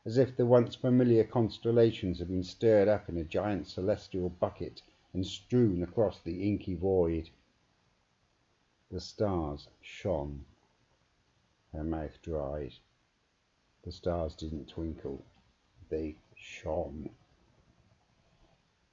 as 0.04 0.18
if 0.18 0.36
the 0.36 0.46
once 0.46 0.76
familiar 0.76 1.24
constellations 1.24 2.20
had 2.20 2.28
been 2.28 2.44
stirred 2.44 2.90
up 2.90 3.08
in 3.08 3.18
a 3.18 3.24
giant 3.24 3.68
celestial 3.68 4.28
bucket 4.28 4.82
and 5.14 5.26
strewn 5.26 5.82
across 5.82 6.20
the 6.20 6.46
inky 6.46 6.76
void. 6.76 7.30
The 8.92 9.00
stars 9.00 9.70
shone. 9.80 10.44
Her 11.72 11.86
mouth 11.86 12.22
dried. 12.22 12.74
The 13.84 13.94
stars 13.94 14.36
didn't 14.36 14.68
twinkle. 14.68 15.24
They 15.88 16.18
shone. 16.36 17.12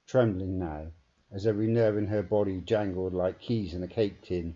Trembling 0.07 0.59
now, 0.59 0.91
as 1.35 1.45
every 1.45 1.67
nerve 1.67 1.97
in 1.97 2.07
her 2.07 2.23
body 2.23 2.61
jangled 2.61 3.13
like 3.13 3.41
keys 3.41 3.73
in 3.73 3.83
a 3.83 3.87
cake 3.87 4.21
tin, 4.21 4.55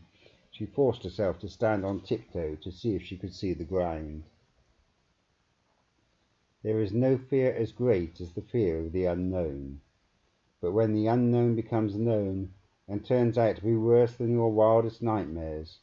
she 0.49 0.65
forced 0.65 1.03
herself 1.03 1.37
to 1.37 1.49
stand 1.49 1.83
on 1.83 1.99
tiptoe 1.99 2.55
to 2.55 2.71
see 2.71 2.95
if 2.95 3.03
she 3.03 3.17
could 3.17 3.33
see 3.33 3.53
the 3.53 3.65
ground. 3.65 4.23
There 6.63 6.79
is 6.79 6.93
no 6.93 7.17
fear 7.17 7.53
as 7.53 7.73
great 7.73 8.21
as 8.21 8.31
the 8.31 8.41
fear 8.41 8.79
of 8.79 8.93
the 8.93 9.03
unknown. 9.05 9.81
But 10.61 10.71
when 10.71 10.93
the 10.93 11.07
unknown 11.07 11.55
becomes 11.55 11.95
known 11.95 12.53
and 12.87 13.03
turns 13.03 13.37
out 13.37 13.57
to 13.57 13.63
be 13.63 13.75
worse 13.75 14.15
than 14.15 14.31
your 14.31 14.51
wildest 14.51 15.01
nightmares, 15.01 15.79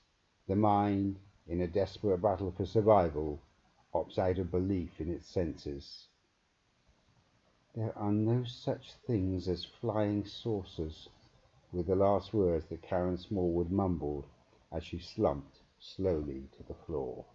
the 0.49 0.57
mind, 0.57 1.19
in 1.47 1.61
a 1.61 1.67
desperate 1.67 2.23
battle 2.23 2.53
for 2.57 2.65
survival, 2.65 3.39
opts 3.95 4.17
out 4.17 4.39
of 4.39 4.51
belief 4.51 4.99
in 4.99 5.11
its 5.11 5.29
senses. 5.29 6.06
There 7.77 7.97
are 7.99 8.11
no 8.11 8.43
such 8.45 8.95
things 9.07 9.49
as 9.49 9.67
flying 9.67 10.25
saucers, 10.25 11.11
were 11.71 11.83
the 11.83 11.95
last 11.95 12.33
words 12.33 12.65
that 12.71 12.81
Karen 12.81 13.19
Smallwood 13.19 13.71
mumbled 13.71 14.25
as 14.73 14.83
she 14.83 14.99
slumped 14.99 15.61
slowly 15.79 16.49
to 16.57 16.63
the 16.63 16.73
floor. 16.73 17.27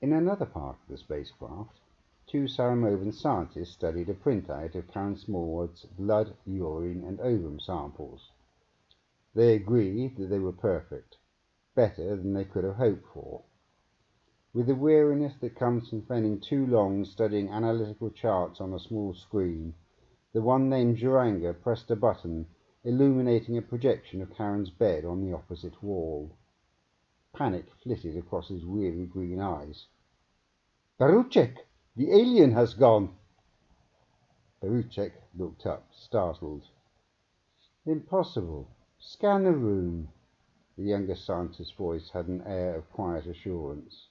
In 0.00 0.14
another 0.14 0.46
part 0.46 0.78
of 0.80 0.88
the 0.88 0.96
spacecraft, 0.96 1.80
two 2.26 2.48
Saramovan 2.48 3.12
scientists 3.12 3.72
studied 3.72 4.08
a 4.08 4.14
printout 4.14 4.74
of 4.74 4.88
Karen 4.88 5.16
Smallwood's 5.16 5.84
blood, 5.84 6.34
urine, 6.46 7.04
and 7.04 7.20
ovum 7.20 7.60
samples. 7.60 8.30
They 9.34 9.54
agreed 9.54 10.16
that 10.16 10.28
they 10.28 10.38
were 10.38 10.52
perfect, 10.52 11.18
better 11.74 12.16
than 12.16 12.32
they 12.32 12.46
could 12.46 12.64
have 12.64 12.76
hoped 12.76 13.06
for. 13.12 13.42
With 14.54 14.66
the 14.66 14.74
weariness 14.74 15.36
that 15.40 15.56
comes 15.56 15.88
from 15.88 16.02
spending 16.02 16.40
too 16.40 16.66
long 16.66 17.04
studying 17.04 17.50
analytical 17.50 18.10
charts 18.10 18.60
on 18.62 18.72
a 18.72 18.78
small 18.78 19.12
screen, 19.12 19.74
the 20.32 20.40
one 20.40 20.70
named 20.70 20.96
Juranga 20.96 21.52
pressed 21.52 21.90
a 21.90 21.96
button 21.96 22.46
illuminating 22.82 23.58
a 23.58 23.62
projection 23.62 24.22
of 24.22 24.34
Karen's 24.34 24.70
bed 24.70 25.04
on 25.04 25.20
the 25.20 25.34
opposite 25.34 25.82
wall. 25.82 26.30
Panic 27.34 27.66
flitted 27.82 28.16
across 28.16 28.48
his 28.48 28.64
weary 28.64 29.04
green 29.04 29.38
eyes. 29.38 29.86
Baruchek, 30.98 31.58
the 31.94 32.10
alien 32.10 32.52
has 32.52 32.72
gone. 32.72 33.14
Baruchek 34.62 35.12
looked 35.36 35.66
up, 35.66 35.88
startled. 35.92 36.64
Impossible. 37.84 38.68
Scan 38.98 39.44
the 39.44 39.52
room. 39.52 40.08
The 40.78 40.84
younger 40.84 41.16
scientist's 41.16 41.74
voice 41.74 42.10
had 42.10 42.28
an 42.28 42.42
air 42.46 42.76
of 42.76 42.90
quiet 42.90 43.26
assurance. 43.26 44.07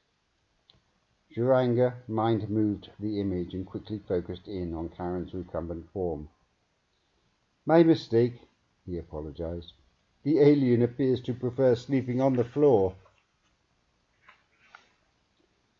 Juranga 1.37 1.93
mind 2.07 2.49
moved 2.49 2.89
the 2.99 3.19
image 3.19 3.53
and 3.53 3.63
quickly 3.63 3.99
focused 3.99 4.47
in 4.47 4.73
on 4.73 4.89
Karen's 4.89 5.35
recumbent 5.35 5.87
form. 5.91 6.29
My 7.63 7.83
mistake, 7.83 8.41
he 8.87 8.97
apologized. 8.97 9.73
The 10.23 10.39
alien 10.39 10.81
appears 10.81 11.21
to 11.21 11.35
prefer 11.35 11.75
sleeping 11.75 12.19
on 12.21 12.35
the 12.35 12.43
floor. 12.43 12.95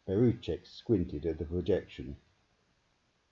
Baruchek 0.08 0.68
squinted 0.68 1.26
at 1.26 1.40
the 1.40 1.46
projection. 1.46 2.18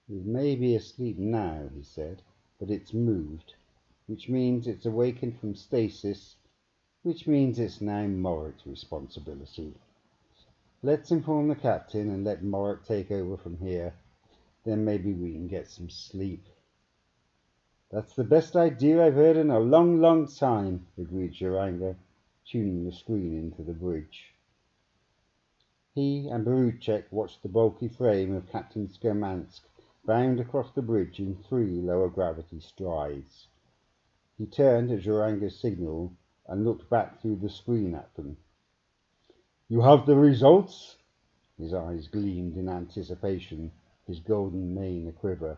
It 0.09 0.25
may 0.25 0.55
be 0.55 0.73
asleep 0.73 1.19
now, 1.19 1.69
he 1.75 1.83
said, 1.83 2.23
but 2.59 2.71
it's 2.71 2.91
moved, 2.91 3.53
which 4.07 4.29
means 4.29 4.65
it's 4.65 4.87
awakened 4.87 5.39
from 5.39 5.53
stasis, 5.53 6.37
which 7.03 7.27
means 7.27 7.59
it's 7.59 7.81
now 7.81 8.07
Morrick's 8.07 8.65
responsibility. 8.65 9.75
Let's 10.85 11.09
inform 11.09 11.47
the 11.47 11.55
captain 11.55 12.11
and 12.11 12.23
let 12.23 12.43
Morrick 12.43 12.85
take 12.85 13.09
over 13.09 13.37
from 13.37 13.57
here. 13.57 13.95
Then 14.65 14.85
maybe 14.85 15.13
we 15.13 15.31
can 15.31 15.47
get 15.47 15.67
some 15.67 15.89
sleep. 15.89 16.45
That's 17.89 18.13
the 18.13 18.23
best 18.23 18.55
idea 18.55 19.03
I've 19.03 19.15
heard 19.15 19.35
in 19.35 19.49
a 19.49 19.57
long, 19.57 19.99
long 19.99 20.27
time, 20.27 20.85
agreed 20.95 21.33
Juranga, 21.33 21.95
tuning 22.45 22.85
the 22.85 22.91
screen 22.91 23.35
into 23.35 23.63
the 23.63 23.73
bridge. 23.73 24.35
He 25.95 26.27
and 26.27 26.45
Baruchek 26.45 27.11
watched 27.11 27.41
the 27.41 27.49
bulky 27.49 27.87
frame 27.87 28.35
of 28.35 28.51
Captain 28.51 28.87
Skermansk 28.87 29.61
bound 30.05 30.39
across 30.39 30.71
the 30.71 30.83
bridge 30.83 31.19
in 31.19 31.35
three 31.35 31.81
lower 31.81 32.09
gravity 32.09 32.59
strides. 32.59 33.47
He 34.37 34.45
turned 34.45 34.91
at 34.91 34.99
Joranga's 34.99 35.59
signal 35.59 36.13
and 36.45 36.63
looked 36.63 36.91
back 36.91 37.19
through 37.19 37.37
the 37.37 37.49
screen 37.49 37.95
at 37.95 38.13
them. 38.13 38.37
You 39.67 39.81
have 39.81 40.05
the 40.05 40.15
results? 40.15 40.97
His 41.57 41.73
eyes 41.73 42.07
gleamed 42.07 42.57
in 42.57 42.69
anticipation, 42.69 43.71
his 44.05 44.19
golden 44.19 44.75
mane 44.75 45.07
a 45.07 45.11
quiver. 45.11 45.57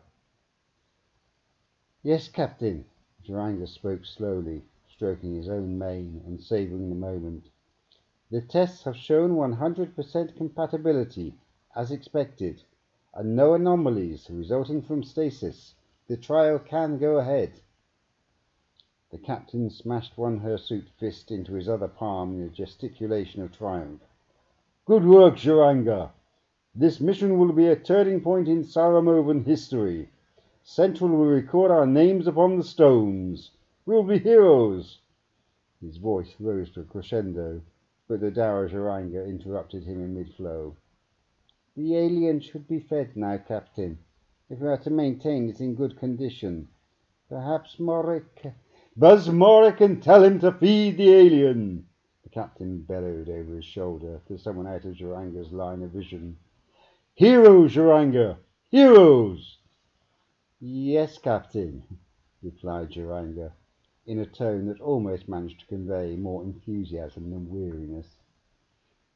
Yes, 2.03 2.29
Captain. 2.29 2.85
Joranga 3.25 3.67
spoke 3.67 4.05
slowly, 4.05 4.63
stroking 4.87 5.35
his 5.35 5.49
own 5.49 5.77
mane 5.77 6.21
and 6.25 6.41
savouring 6.41 6.89
the 6.89 6.95
moment. 6.95 7.49
The 8.31 8.41
tests 8.41 8.83
have 8.83 8.95
shown 8.95 9.35
100% 9.35 10.35
compatibility, 10.37 11.33
as 11.75 11.91
expected 11.91 12.63
and 13.13 13.35
no 13.35 13.55
anomalies 13.55 14.29
resulting 14.29 14.81
from 14.81 15.03
stasis, 15.03 15.73
the 16.07 16.15
trial 16.15 16.59
can 16.59 16.99
go 16.99 17.17
ahead. 17.17 17.59
The 19.17 19.23
captain 19.23 19.71
smashed 19.71 20.15
one 20.15 20.37
hirsute 20.37 20.89
fist 20.99 21.31
into 21.31 21.55
his 21.55 21.67
other 21.67 21.87
palm 21.87 22.35
in 22.35 22.43
a 22.43 22.49
gesticulation 22.49 23.41
of 23.41 23.51
triumph. 23.51 24.03
Good 24.85 25.05
work, 25.05 25.37
Joranga! 25.37 26.11
This 26.75 27.01
mission 27.01 27.39
will 27.39 27.51
be 27.51 27.65
a 27.65 27.75
turning 27.75 28.21
point 28.21 28.47
in 28.47 28.63
Saramovan 28.63 29.43
history. 29.43 30.11
Central 30.63 31.09
will 31.09 31.25
record 31.25 31.71
our 31.71 31.87
names 31.87 32.27
upon 32.27 32.57
the 32.57 32.63
stones. 32.63 33.49
We'll 33.87 34.03
be 34.03 34.19
heroes. 34.19 34.99
His 35.81 35.97
voice 35.97 36.35
rose 36.39 36.69
to 36.73 36.81
a 36.81 36.83
crescendo, 36.83 37.63
but 38.07 38.19
the 38.19 38.29
dour 38.29 38.69
Joranga 38.69 39.25
interrupted 39.27 39.83
him 39.83 39.99
in 39.99 40.13
mid-flow. 40.13 40.77
The 41.75 41.95
alien 41.97 42.39
should 42.39 42.67
be 42.67 42.81
fed 42.81 43.17
now, 43.17 43.39
Captain, 43.39 43.97
if 44.47 44.59
we 44.59 44.67
are 44.67 44.77
to 44.77 44.91
maintain 44.91 45.49
it 45.49 45.59
in 45.59 45.73
good 45.73 45.97
condition. 45.97 46.67
Perhaps 47.29 47.77
Morik. 47.79 48.53
Buzz 48.99 49.29
Morik 49.29 49.79
and 49.79 50.01
tell 50.01 50.23
him 50.23 50.39
to 50.39 50.51
feed 50.51 50.97
the 50.97 51.13
alien, 51.13 51.85
the 52.23 52.29
captain 52.29 52.79
bellowed 52.81 53.29
over 53.29 53.55
his 53.57 53.65
shoulder 53.65 54.19
to 54.27 54.39
someone 54.39 54.65
out 54.65 54.85
of 54.85 54.95
Joranga's 54.95 55.51
line 55.51 55.83
of 55.83 55.91
vision. 55.91 56.35
Heroes, 57.13 57.75
Joranga! 57.75 58.39
Heroes! 58.71 59.59
Yes, 60.59 61.19
Captain, 61.19 61.83
replied 62.41 62.89
Joranga, 62.89 63.51
in 64.07 64.17
a 64.17 64.25
tone 64.25 64.65
that 64.65 64.81
almost 64.81 65.29
managed 65.29 65.59
to 65.59 65.67
convey 65.67 66.15
more 66.15 66.41
enthusiasm 66.41 67.29
than 67.29 67.51
weariness. 67.51 68.07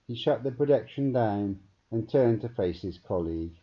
He 0.05 0.13
shut 0.13 0.43
the 0.43 0.51
projection 0.51 1.11
down 1.11 1.59
and 1.89 2.07
turned 2.07 2.41
to 2.41 2.49
face 2.49 2.83
his 2.83 2.99
colleague. 2.99 3.55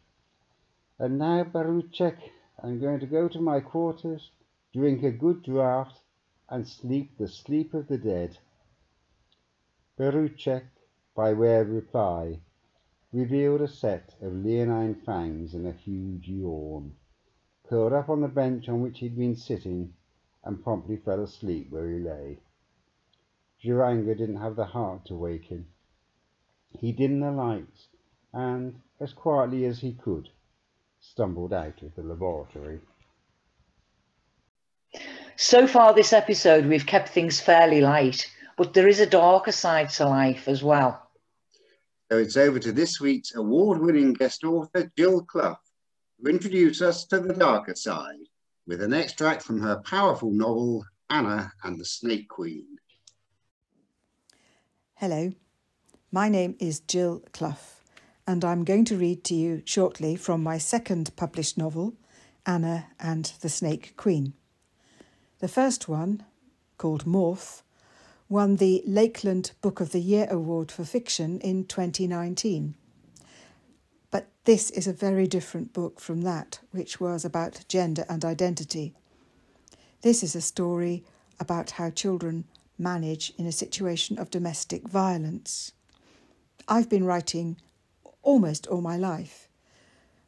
And 0.98 1.16
now, 1.16 1.44
Baruchek, 1.44 2.16
I'm 2.60 2.80
going 2.80 2.98
to 2.98 3.06
go 3.06 3.28
to 3.28 3.40
my 3.40 3.60
quarters, 3.60 4.32
drink 4.74 5.04
a 5.04 5.12
good 5.12 5.44
draught, 5.44 5.92
and 6.48 6.66
sleep 6.66 7.16
the 7.18 7.28
sleep 7.28 7.74
of 7.74 7.88
the 7.88 7.98
dead. 7.98 8.38
Baruchek, 9.98 10.64
by 11.14 11.32
way 11.32 11.60
of 11.60 11.68
reply, 11.70 12.40
revealed 13.12 13.60
a 13.60 13.68
set 13.68 14.14
of 14.20 14.32
leonine 14.32 14.94
fangs 14.94 15.54
and 15.54 15.66
a 15.66 15.72
huge 15.72 16.28
yawn, 16.28 16.94
curled 17.64 17.92
up 17.92 18.08
on 18.08 18.20
the 18.20 18.28
bench 18.28 18.68
on 18.68 18.80
which 18.80 18.98
he 18.98 19.08
had 19.08 19.16
been 19.16 19.36
sitting, 19.36 19.92
and 20.44 20.62
promptly 20.62 20.96
fell 20.96 21.22
asleep 21.22 21.70
where 21.70 21.90
he 21.90 21.98
lay. 21.98 22.38
Joranga 23.62 24.14
didn't 24.14 24.36
have 24.36 24.56
the 24.56 24.66
heart 24.66 25.04
to 25.06 25.16
wake 25.16 25.46
him. 25.46 25.66
He 26.70 26.92
dimmed 26.92 27.22
the 27.22 27.30
lights 27.30 27.88
and, 28.32 28.80
as 29.00 29.12
quietly 29.12 29.64
as 29.64 29.80
he 29.80 29.94
could, 29.94 30.28
stumbled 31.00 31.52
out 31.52 31.82
of 31.82 31.94
the 31.94 32.02
laboratory. 32.02 32.80
So 35.40 35.68
far, 35.68 35.94
this 35.94 36.12
episode, 36.12 36.66
we've 36.66 36.84
kept 36.84 37.10
things 37.10 37.40
fairly 37.40 37.80
light, 37.80 38.28
but 38.56 38.74
there 38.74 38.88
is 38.88 38.98
a 38.98 39.06
darker 39.06 39.52
side 39.52 39.88
to 39.90 40.04
life 40.04 40.48
as 40.48 40.64
well. 40.64 41.00
So 42.10 42.18
it's 42.18 42.36
over 42.36 42.58
to 42.58 42.72
this 42.72 43.00
week's 43.00 43.36
award 43.36 43.78
winning 43.78 44.14
guest 44.14 44.42
author, 44.42 44.90
Jill 44.98 45.22
Clough, 45.22 45.60
who 46.18 46.28
introduces 46.28 46.82
us 46.82 47.04
to 47.06 47.20
the 47.20 47.34
darker 47.34 47.76
side 47.76 48.26
with 48.66 48.82
an 48.82 48.92
extract 48.92 49.44
from 49.44 49.60
her 49.60 49.80
powerful 49.84 50.32
novel, 50.32 50.84
Anna 51.08 51.52
and 51.62 51.78
the 51.78 51.84
Snake 51.84 52.28
Queen. 52.28 52.66
Hello, 54.94 55.30
my 56.10 56.28
name 56.28 56.56
is 56.58 56.80
Jill 56.80 57.22
Clough 57.32 57.76
and 58.26 58.44
I'm 58.44 58.64
going 58.64 58.84
to 58.86 58.96
read 58.96 59.22
to 59.26 59.36
you 59.36 59.62
shortly 59.64 60.16
from 60.16 60.42
my 60.42 60.58
second 60.58 61.14
published 61.14 61.56
novel, 61.56 61.94
Anna 62.44 62.88
and 62.98 63.32
the 63.40 63.48
Snake 63.48 63.96
Queen. 63.96 64.32
The 65.40 65.46
first 65.48 65.88
one, 65.88 66.24
called 66.78 67.04
Morph, 67.04 67.62
won 68.28 68.56
the 68.56 68.82
Lakeland 68.84 69.52
Book 69.60 69.80
of 69.80 69.92
the 69.92 70.00
Year 70.00 70.26
Award 70.28 70.72
for 70.72 70.84
Fiction 70.84 71.38
in 71.38 71.64
2019. 71.64 72.74
But 74.10 74.26
this 74.44 74.70
is 74.70 74.88
a 74.88 74.92
very 74.92 75.28
different 75.28 75.72
book 75.72 76.00
from 76.00 76.22
that, 76.22 76.58
which 76.72 76.98
was 76.98 77.24
about 77.24 77.64
gender 77.68 78.04
and 78.08 78.24
identity. 78.24 78.94
This 80.02 80.24
is 80.24 80.34
a 80.34 80.40
story 80.40 81.04
about 81.38 81.72
how 81.72 81.90
children 81.90 82.44
manage 82.76 83.32
in 83.38 83.46
a 83.46 83.52
situation 83.52 84.18
of 84.18 84.30
domestic 84.30 84.88
violence. 84.88 85.70
I've 86.66 86.88
been 86.88 87.04
writing 87.04 87.58
almost 88.22 88.66
all 88.66 88.80
my 88.80 88.96
life. 88.96 89.48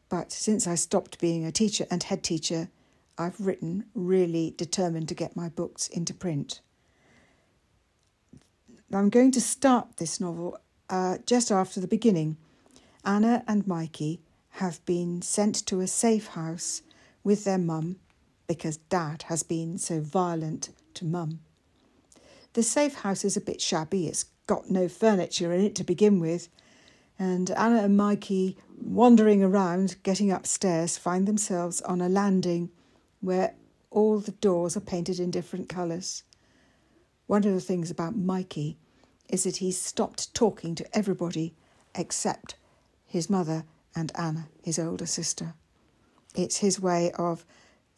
But 0.08 0.30
since 0.30 0.68
I 0.68 0.76
stopped 0.76 1.20
being 1.20 1.44
a 1.44 1.52
teacher 1.52 1.86
and 1.90 2.04
head 2.04 2.22
teacher, 2.22 2.68
I've 3.20 3.38
written 3.38 3.84
really 3.94 4.54
determined 4.56 5.08
to 5.08 5.14
get 5.14 5.36
my 5.36 5.50
books 5.50 5.88
into 5.88 6.14
print. 6.14 6.62
I'm 8.90 9.10
going 9.10 9.30
to 9.32 9.42
start 9.42 9.98
this 9.98 10.20
novel 10.20 10.58
uh, 10.88 11.18
just 11.26 11.52
after 11.52 11.80
the 11.80 11.86
beginning. 11.86 12.38
Anna 13.04 13.44
and 13.46 13.66
Mikey 13.66 14.22
have 14.54 14.82
been 14.86 15.20
sent 15.20 15.66
to 15.66 15.80
a 15.80 15.86
safe 15.86 16.28
house 16.28 16.80
with 17.22 17.44
their 17.44 17.58
mum 17.58 17.96
because 18.46 18.78
dad 18.78 19.24
has 19.24 19.42
been 19.42 19.76
so 19.76 20.00
violent 20.00 20.70
to 20.94 21.04
mum. 21.04 21.40
The 22.54 22.62
safe 22.62 22.94
house 22.94 23.22
is 23.22 23.36
a 23.36 23.42
bit 23.42 23.60
shabby, 23.60 24.06
it's 24.06 24.24
got 24.46 24.70
no 24.70 24.88
furniture 24.88 25.52
in 25.52 25.60
it 25.60 25.74
to 25.74 25.84
begin 25.84 26.20
with, 26.20 26.48
and 27.18 27.50
Anna 27.50 27.82
and 27.82 27.98
Mikey, 27.98 28.56
wandering 28.80 29.42
around, 29.42 29.96
getting 30.02 30.32
upstairs, 30.32 30.96
find 30.96 31.28
themselves 31.28 31.82
on 31.82 32.00
a 32.00 32.08
landing 32.08 32.70
where 33.20 33.54
all 33.90 34.20
the 34.20 34.32
doors 34.32 34.76
are 34.76 34.80
painted 34.80 35.18
in 35.18 35.30
different 35.30 35.68
colours. 35.68 36.22
One 37.26 37.44
of 37.44 37.52
the 37.52 37.60
things 37.60 37.90
about 37.90 38.16
Mikey 38.16 38.78
is 39.28 39.44
that 39.44 39.58
he's 39.58 39.80
stopped 39.80 40.34
talking 40.34 40.74
to 40.74 40.96
everybody 40.96 41.54
except 41.94 42.56
his 43.06 43.30
mother 43.30 43.64
and 43.94 44.12
Anna, 44.16 44.48
his 44.62 44.78
older 44.78 45.06
sister. 45.06 45.54
It's 46.34 46.58
his 46.58 46.80
way 46.80 47.12
of 47.12 47.44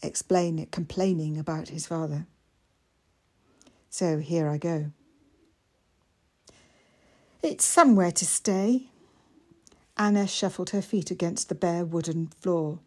explaining, 0.02 0.66
complaining 0.66 1.38
about 1.38 1.68
his 1.68 1.86
father. 1.86 2.26
So 3.90 4.18
here 4.18 4.48
I 4.48 4.56
go. 4.56 4.92
It's 7.42 7.64
somewhere 7.64 8.12
to 8.12 8.24
stay, 8.24 8.88
Anna 9.96 10.26
shuffled 10.26 10.70
her 10.70 10.82
feet 10.82 11.10
against 11.10 11.48
the 11.48 11.54
bare 11.54 11.84
wooden 11.84 12.28
floor. 12.28 12.78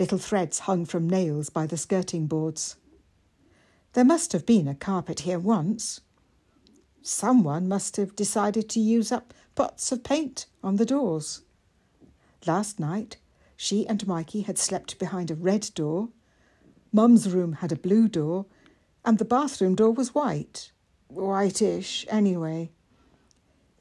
Little 0.00 0.16
threads 0.16 0.60
hung 0.60 0.86
from 0.86 1.10
nails 1.10 1.50
by 1.50 1.66
the 1.66 1.76
skirting 1.76 2.26
boards. 2.26 2.76
There 3.92 4.02
must 4.02 4.32
have 4.32 4.46
been 4.46 4.66
a 4.66 4.74
carpet 4.74 5.20
here 5.20 5.38
once. 5.38 6.00
Someone 7.02 7.68
must 7.68 7.98
have 7.98 8.16
decided 8.16 8.70
to 8.70 8.80
use 8.80 9.12
up 9.12 9.34
pots 9.54 9.92
of 9.92 10.02
paint 10.02 10.46
on 10.64 10.76
the 10.76 10.86
doors. 10.86 11.42
Last 12.46 12.80
night, 12.80 13.18
she 13.58 13.86
and 13.86 14.06
Mikey 14.06 14.40
had 14.40 14.56
slept 14.56 14.98
behind 14.98 15.30
a 15.30 15.34
red 15.34 15.68
door. 15.74 16.08
Mum's 16.94 17.28
room 17.28 17.52
had 17.52 17.70
a 17.70 17.76
blue 17.76 18.08
door, 18.08 18.46
and 19.04 19.18
the 19.18 19.26
bathroom 19.26 19.74
door 19.74 19.92
was 19.92 20.14
white. 20.14 20.72
Whitish, 21.08 22.06
anyway. 22.08 22.70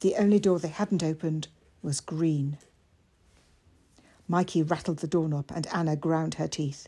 The 0.01 0.17
only 0.17 0.39
door 0.39 0.59
they 0.59 0.67
hadn't 0.67 1.01
opened 1.01 1.47
was 1.81 2.01
green. 2.01 2.57
Mikey 4.29 4.63
rattled 4.63 4.99
the 4.99 5.07
doorknob 5.07 5.51
and 5.53 5.67
Anna 5.73 5.95
ground 5.95 6.35
her 6.35 6.47
teeth. 6.47 6.87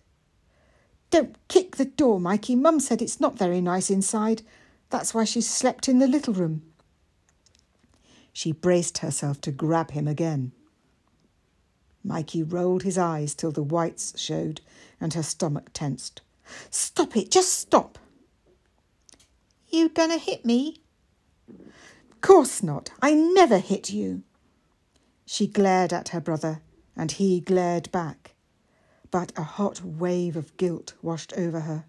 Don't 1.10 1.36
kick 1.50 1.76
the 1.76 1.86
door, 1.86 2.20
Mikey. 2.20 2.56
Mum 2.56 2.80
said 2.80 3.02
it's 3.02 3.20
not 3.20 3.38
very 3.38 3.60
nice 3.60 3.90
inside. 3.90 4.44
That's 4.92 5.14
why 5.14 5.26
she 5.26 5.42
slept 5.42 5.90
in 5.90 6.00
the 6.00 6.08
little 6.08 6.34
room. 6.34 6.62
She 8.32 8.54
braced 8.54 9.00
herself 9.00 9.42
to 9.42 9.52
grab 9.52 9.92
him 9.92 10.08
again. 10.08 10.54
Mikey 12.04 12.44
rolled 12.44 12.84
his 12.84 12.98
eyes 12.98 13.36
till 13.36 13.52
the 13.52 13.64
whites 13.64 14.14
showed 14.18 14.62
and 15.02 15.14
her 15.14 15.24
stomach 15.24 15.72
tensed. 15.74 16.22
Stop 16.70 17.18
it, 17.18 17.32
just 17.32 17.54
stop. 17.54 17.98
You 19.70 19.90
gonna 19.90 20.18
hit 20.18 20.46
me? 20.46 20.82
Course 22.22 22.62
not. 22.62 22.92
I 23.02 23.14
never 23.14 23.58
hit 23.58 23.90
you. 23.90 24.22
She 25.26 25.48
glared 25.48 25.92
at 25.92 26.10
her 26.10 26.20
brother, 26.22 26.62
and 27.02 27.14
he 27.14 27.40
glared 27.40 27.92
back. 27.92 28.36
But 29.10 29.34
a 29.36 29.42
hot 29.42 29.84
wave 29.84 30.38
of 30.38 30.56
guilt 30.58 30.94
washed 31.02 31.34
over 31.36 31.62
her. 31.62 31.86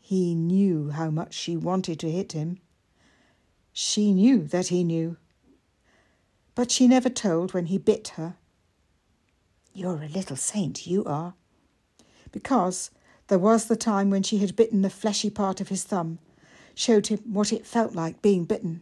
He 0.00 0.34
knew 0.34 0.88
how 0.88 1.10
much 1.10 1.34
she 1.34 1.58
wanted 1.58 2.00
to 2.00 2.10
hit 2.10 2.32
him. 2.32 2.58
She 3.70 4.14
knew 4.14 4.44
that 4.44 4.68
he 4.68 4.82
knew. 4.82 5.18
But 6.54 6.70
she 6.70 6.88
never 6.88 7.10
told 7.10 7.52
when 7.52 7.66
he 7.66 7.76
bit 7.76 8.08
her. 8.16 8.36
You're 9.74 10.02
a 10.02 10.08
little 10.08 10.36
saint, 10.36 10.86
you 10.86 11.04
are. 11.04 11.34
Because 12.32 12.90
there 13.26 13.38
was 13.38 13.66
the 13.66 13.76
time 13.76 14.08
when 14.08 14.22
she 14.22 14.38
had 14.38 14.56
bitten 14.56 14.80
the 14.80 14.88
fleshy 14.88 15.28
part 15.28 15.60
of 15.60 15.68
his 15.68 15.84
thumb, 15.84 16.18
showed 16.74 17.08
him 17.08 17.18
what 17.30 17.52
it 17.52 17.66
felt 17.66 17.94
like 17.94 18.22
being 18.22 18.46
bitten. 18.46 18.80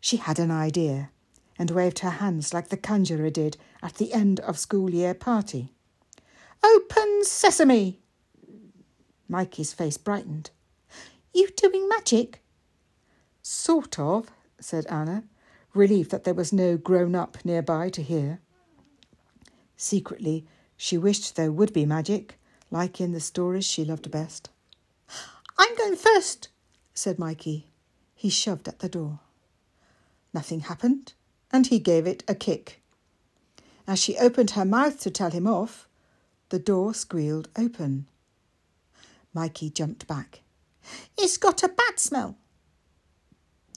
She 0.00 0.16
had 0.16 0.40
an 0.40 0.50
idea 0.50 1.10
and 1.58 1.70
waved 1.70 2.00
her 2.00 2.10
hands 2.10 2.54
like 2.54 2.68
the 2.68 2.76
conjurer 2.76 3.30
did 3.30 3.56
at 3.82 3.94
the 3.94 4.12
end 4.12 4.40
of 4.40 4.58
school 4.58 4.90
year 4.90 5.14
party. 5.14 5.72
Open 6.64 7.24
sesame! 7.24 8.00
Mikey's 9.28 9.72
face 9.72 9.98
brightened. 9.98 10.50
You 11.34 11.48
doing 11.56 11.88
magic? 11.88 12.42
Sort 13.42 13.98
of, 13.98 14.30
said 14.60 14.86
Anna, 14.86 15.24
relieved 15.74 16.10
that 16.10 16.24
there 16.24 16.34
was 16.34 16.52
no 16.52 16.76
grown 16.76 17.14
up 17.14 17.44
nearby 17.44 17.90
to 17.90 18.02
hear. 18.02 18.40
Secretly, 19.76 20.46
she 20.76 20.98
wished 20.98 21.36
there 21.36 21.52
would 21.52 21.72
be 21.72 21.86
magic, 21.86 22.38
like 22.70 23.00
in 23.00 23.12
the 23.12 23.20
stories 23.20 23.64
she 23.64 23.84
loved 23.84 24.10
best. 24.10 24.50
I'm 25.58 25.76
going 25.76 25.96
first, 25.96 26.48
said 26.94 27.18
Mikey. 27.18 27.66
He 28.14 28.30
shoved 28.30 28.68
at 28.68 28.80
the 28.80 28.88
door. 28.88 29.20
Nothing 30.34 30.60
happened, 30.60 31.14
and 31.50 31.66
he 31.66 31.78
gave 31.78 32.06
it 32.06 32.24
a 32.28 32.34
kick. 32.34 32.80
As 33.86 33.98
she 33.98 34.18
opened 34.18 34.50
her 34.50 34.64
mouth 34.64 35.00
to 35.00 35.10
tell 35.10 35.30
him 35.30 35.46
off, 35.46 35.88
the 36.50 36.58
door 36.58 36.94
squealed 36.94 37.48
open. 37.56 38.06
Mikey 39.32 39.70
jumped 39.70 40.06
back. 40.06 40.40
It's 41.16 41.36
got 41.36 41.62
a 41.62 41.68
bad 41.68 41.98
smell. 41.98 42.36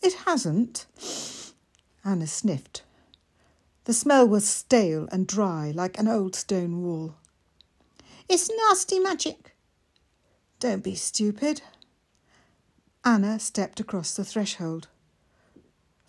It 0.01 0.13
hasn't. 0.25 0.87
Anna 2.03 2.27
sniffed. 2.27 2.83
The 3.85 3.93
smell 3.93 4.27
was 4.27 4.47
stale 4.47 5.07
and 5.11 5.27
dry, 5.27 5.71
like 5.73 5.97
an 5.99 6.07
old 6.07 6.35
stone 6.35 6.81
wall. 6.83 7.15
It's 8.29 8.49
nasty 8.67 8.99
magic. 8.99 9.55
Don't 10.59 10.83
be 10.83 10.95
stupid. 10.95 11.61
Anna 13.03 13.39
stepped 13.39 13.79
across 13.79 14.13
the 14.13 14.23
threshold. 14.23 14.87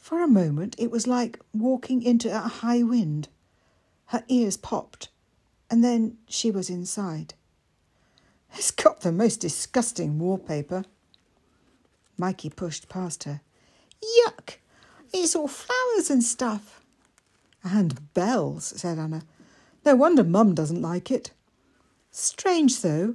For 0.02 0.20
a 0.20 0.26
moment, 0.26 0.74
it 0.78 0.90
was 0.90 1.06
like 1.06 1.38
walking 1.54 2.02
into 2.02 2.28
a 2.28 2.40
high 2.40 2.82
wind. 2.82 3.28
Her 4.06 4.24
ears 4.26 4.56
popped, 4.56 5.10
and 5.70 5.84
then 5.84 6.18
she 6.28 6.50
was 6.50 6.68
inside. 6.68 7.34
It's 8.52 8.72
got 8.72 9.02
the 9.02 9.12
most 9.12 9.36
disgusting 9.36 10.18
wallpaper. 10.18 10.84
Mikey 12.18 12.50
pushed 12.50 12.88
past 12.88 13.22
her. 13.24 13.42
Yuck! 14.26 14.56
It's 15.14 15.36
all 15.36 15.46
flowers 15.46 16.10
and 16.10 16.24
stuff. 16.24 16.80
And 17.62 18.12
bells, 18.12 18.74
said 18.76 18.98
Anna. 18.98 19.22
No 19.86 19.94
wonder 19.94 20.24
Mum 20.24 20.52
doesn't 20.52 20.82
like 20.82 21.12
it. 21.12 21.30
Strange, 22.10 22.82
though. 22.82 23.14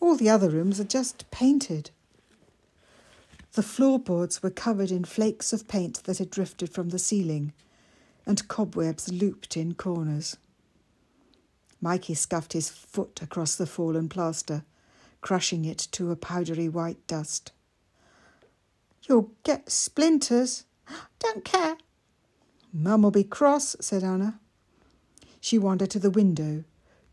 All 0.00 0.16
the 0.16 0.30
other 0.30 0.50
rooms 0.50 0.80
are 0.80 0.84
just 0.84 1.30
painted. 1.30 1.92
The 3.54 3.62
floorboards 3.62 4.42
were 4.42 4.50
covered 4.50 4.90
in 4.90 5.04
flakes 5.04 5.52
of 5.52 5.68
paint 5.68 6.02
that 6.04 6.18
had 6.18 6.28
drifted 6.28 6.70
from 6.70 6.88
the 6.88 6.98
ceiling, 6.98 7.52
and 8.26 8.48
cobwebs 8.48 9.12
looped 9.12 9.56
in 9.56 9.74
corners. 9.74 10.36
Mikey 11.80 12.14
scuffed 12.14 12.52
his 12.52 12.68
foot 12.68 13.22
across 13.22 13.54
the 13.54 13.66
fallen 13.66 14.08
plaster, 14.08 14.64
crushing 15.20 15.64
it 15.64 15.78
to 15.92 16.10
a 16.10 16.16
powdery 16.16 16.68
white 16.68 17.06
dust. 17.06 17.52
You'll 19.08 19.30
get 19.44 19.70
splinters. 19.70 20.64
Don't 21.20 21.44
care. 21.44 21.76
Mum'll 22.72 23.12
be 23.12 23.22
cross, 23.22 23.76
said 23.78 24.02
Anna. 24.02 24.40
She 25.40 25.58
wandered 25.58 25.90
to 25.90 26.00
the 26.00 26.10
window, 26.10 26.64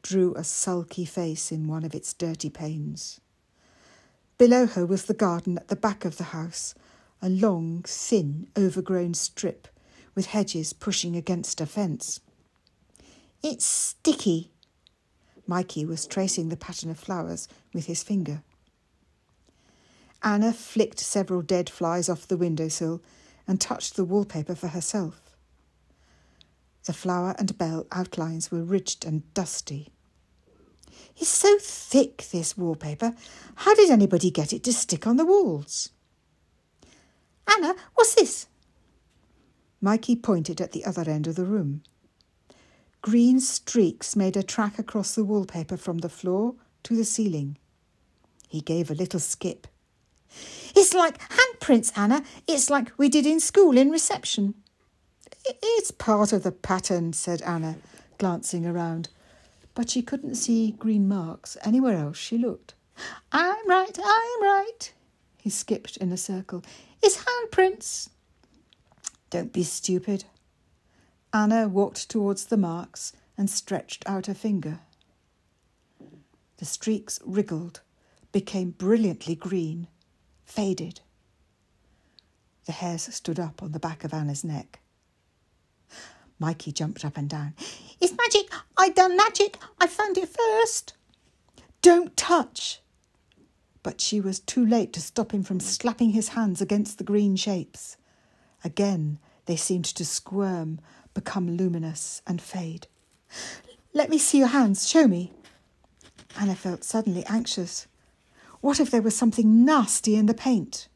drew 0.01 0.33
a 0.33 0.43
sulky 0.43 1.05
face 1.05 1.51
in 1.51 1.67
one 1.67 1.83
of 1.83 1.93
its 1.93 2.13
dirty 2.13 2.49
panes. 2.49 3.21
Below 4.41 4.65
her 4.65 4.87
was 4.87 5.05
the 5.05 5.13
garden 5.13 5.59
at 5.59 5.67
the 5.67 5.75
back 5.75 6.03
of 6.03 6.17
the 6.17 6.33
house, 6.33 6.73
a 7.21 7.29
long, 7.29 7.83
thin, 7.83 8.47
overgrown 8.57 9.13
strip 9.13 9.67
with 10.15 10.25
hedges 10.25 10.73
pushing 10.73 11.15
against 11.15 11.61
a 11.61 11.67
fence. 11.67 12.21
It's 13.43 13.63
sticky. 13.63 14.49
Mikey 15.45 15.85
was 15.85 16.07
tracing 16.07 16.49
the 16.49 16.57
pattern 16.57 16.89
of 16.89 16.97
flowers 16.97 17.47
with 17.71 17.85
his 17.85 18.01
finger. 18.01 18.41
Anna 20.23 20.53
flicked 20.53 20.99
several 20.99 21.43
dead 21.43 21.69
flies 21.69 22.09
off 22.09 22.27
the 22.27 22.35
windowsill 22.35 22.99
and 23.47 23.61
touched 23.61 23.95
the 23.95 24.03
wallpaper 24.03 24.55
for 24.55 24.69
herself. 24.69 25.35
The 26.85 26.93
flower 26.93 27.35
and 27.37 27.59
bell 27.59 27.85
outlines 27.91 28.49
were 28.49 28.63
ridged 28.63 29.05
and 29.05 29.31
dusty. 29.35 29.89
It's 31.17 31.29
so 31.29 31.57
thick, 31.59 32.25
this 32.31 32.57
wallpaper. 32.57 33.13
How 33.55 33.75
did 33.75 33.89
anybody 33.89 34.31
get 34.31 34.53
it 34.53 34.63
to 34.63 34.73
stick 34.73 35.05
on 35.05 35.17
the 35.17 35.25
walls? 35.25 35.89
Anna, 37.47 37.75
what's 37.95 38.15
this? 38.15 38.47
Mikey 39.81 40.15
pointed 40.15 40.61
at 40.61 40.71
the 40.71 40.85
other 40.85 41.09
end 41.09 41.27
of 41.27 41.35
the 41.35 41.45
room. 41.45 41.83
Green 43.01 43.39
streaks 43.39 44.15
made 44.15 44.37
a 44.37 44.43
track 44.43 44.77
across 44.77 45.15
the 45.15 45.25
wallpaper 45.25 45.75
from 45.75 45.99
the 45.99 46.09
floor 46.09 46.55
to 46.83 46.95
the 46.95 47.03
ceiling. 47.03 47.57
He 48.47 48.61
gave 48.61 48.91
a 48.91 48.95
little 48.95 49.19
skip. 49.19 49.67
It's 50.75 50.93
like 50.93 51.17
handprints, 51.29 51.91
Anna. 51.97 52.23
It's 52.47 52.69
like 52.69 52.91
we 52.97 53.09
did 53.09 53.25
in 53.25 53.39
school 53.39 53.77
in 53.77 53.89
reception. 53.89 54.53
It's 55.45 55.91
part 55.91 56.31
of 56.31 56.43
the 56.43 56.51
pattern, 56.51 57.13
said 57.13 57.41
Anna, 57.41 57.77
glancing 58.17 58.65
around 58.65 59.09
but 59.73 59.89
she 59.89 60.01
couldn't 60.01 60.35
see 60.35 60.71
green 60.71 61.07
marks 61.07 61.57
anywhere 61.63 61.97
else 61.97 62.17
she 62.17 62.37
looked. 62.37 62.73
I'm 63.31 63.67
right, 63.67 63.97
I'm 63.97 64.43
right. 64.43 64.93
He 65.37 65.49
skipped 65.49 65.97
in 65.97 66.11
a 66.11 66.17
circle. 66.17 66.63
It's 67.01 67.23
handprints. 67.25 68.09
Don't 69.29 69.53
be 69.53 69.63
stupid. 69.63 70.25
Anna 71.33 71.67
walked 71.67 72.09
towards 72.09 72.45
the 72.45 72.57
marks 72.57 73.13
and 73.37 73.49
stretched 73.49 74.03
out 74.07 74.27
a 74.27 74.35
finger. 74.35 74.79
The 76.57 76.65
streaks 76.65 77.19
wriggled, 77.25 77.81
became 78.31 78.71
brilliantly 78.71 79.35
green, 79.35 79.87
faded. 80.45 80.99
The 82.65 82.73
hairs 82.73 83.03
stood 83.13 83.39
up 83.39 83.63
on 83.63 83.71
the 83.71 83.79
back 83.79 84.03
of 84.03 84.13
Anna's 84.13 84.43
neck. 84.43 84.79
Mikey 86.37 86.71
jumped 86.71 87.03
up 87.03 87.17
and 87.17 87.29
down. 87.29 87.53
I 88.81 88.89
done 88.89 89.15
magic! 89.15 89.59
I 89.79 89.85
found 89.85 90.17
it 90.17 90.27
first! 90.27 90.95
Don't 91.83 92.17
touch! 92.17 92.81
But 93.83 94.01
she 94.01 94.19
was 94.19 94.39
too 94.39 94.65
late 94.65 94.91
to 94.93 95.01
stop 95.01 95.35
him 95.35 95.43
from 95.43 95.59
slapping 95.59 96.09
his 96.09 96.29
hands 96.29 96.61
against 96.61 96.97
the 96.97 97.03
green 97.03 97.35
shapes. 97.35 97.97
Again 98.63 99.19
they 99.45 99.55
seemed 99.55 99.85
to 99.85 100.03
squirm, 100.03 100.79
become 101.13 101.57
luminous, 101.57 102.23
and 102.25 102.41
fade. 102.41 102.87
Let 103.93 104.09
me 104.09 104.17
see 104.17 104.39
your 104.39 104.47
hands. 104.47 104.89
Show 104.89 105.07
me. 105.07 105.31
Anna 106.39 106.55
felt 106.55 106.83
suddenly 106.83 107.23
anxious. 107.27 107.85
What 108.61 108.79
if 108.79 108.89
there 108.89 109.03
was 109.03 109.15
something 109.15 109.63
nasty 109.63 110.15
in 110.15 110.25
the 110.25 110.33
paint? 110.33 110.87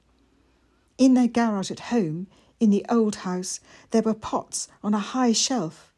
In 0.98 1.14
their 1.14 1.28
garage 1.28 1.70
at 1.70 1.92
home, 1.92 2.26
in 2.60 2.72
the 2.72 2.84
old 2.90 3.18
house, 3.18 3.60
there 3.92 4.02
were 4.02 4.16
pots 4.16 4.68
on 4.84 4.96
a 4.96 5.10
high 5.14 5.34
shelf. 5.34 5.94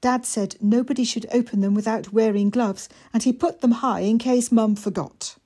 Dad 0.00 0.24
said 0.24 0.56
nobody 0.60 1.04
should 1.04 1.26
open 1.32 1.60
them 1.60 1.74
without 1.74 2.12
wearing 2.12 2.50
gloves, 2.50 2.88
and 3.12 3.22
he 3.22 3.32
put 3.32 3.60
them 3.60 3.72
high 3.72 4.00
in 4.00 4.18
case 4.18 4.52
Mum 4.52 4.76
forgot. 4.76 5.36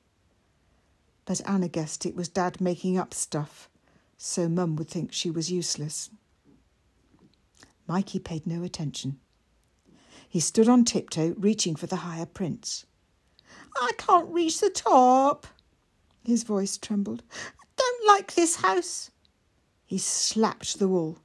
But 1.25 1.41
Anna 1.47 1.69
guessed 1.69 2.05
it 2.05 2.15
was 2.15 2.29
Dad 2.29 2.61
making 2.61 2.99
up 2.99 3.15
stuff, 3.15 3.71
so 4.19 4.49
Mum 4.49 4.77
would 4.77 4.89
think 4.89 5.13
she 5.13 5.31
was 5.31 5.51
useless. 5.51 6.11
Mikey 7.87 8.19
paid 8.19 8.47
no 8.47 8.63
attention. 8.63 9.19
He 10.29 10.41
stood 10.41 10.69
on 10.69 10.85
tiptoe, 10.85 11.35
reaching 11.39 11.77
for 11.77 11.87
the 11.87 11.97
higher 11.97 12.27
prints. 12.27 12.87
I 13.77 13.93
can't 13.99 14.29
reach 14.29 14.61
the 14.61 14.71
top. 14.71 15.47
His 16.25 16.43
voice 16.43 16.77
trembled. 16.77 17.23
I 17.33 17.65
don't 17.77 18.07
like 18.07 18.35
this 18.35 18.57
house. 18.57 19.11
He 19.85 19.99
slapped 19.99 20.79
the 20.79 20.89
wall. 20.89 21.19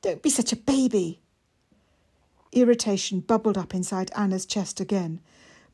Don't 0.00 0.22
be 0.22 0.30
such 0.30 0.52
a 0.52 0.56
baby. 0.56 1.20
Irritation 2.52 3.20
bubbled 3.20 3.58
up 3.58 3.74
inside 3.74 4.10
Anna's 4.16 4.46
chest 4.46 4.80
again, 4.80 5.20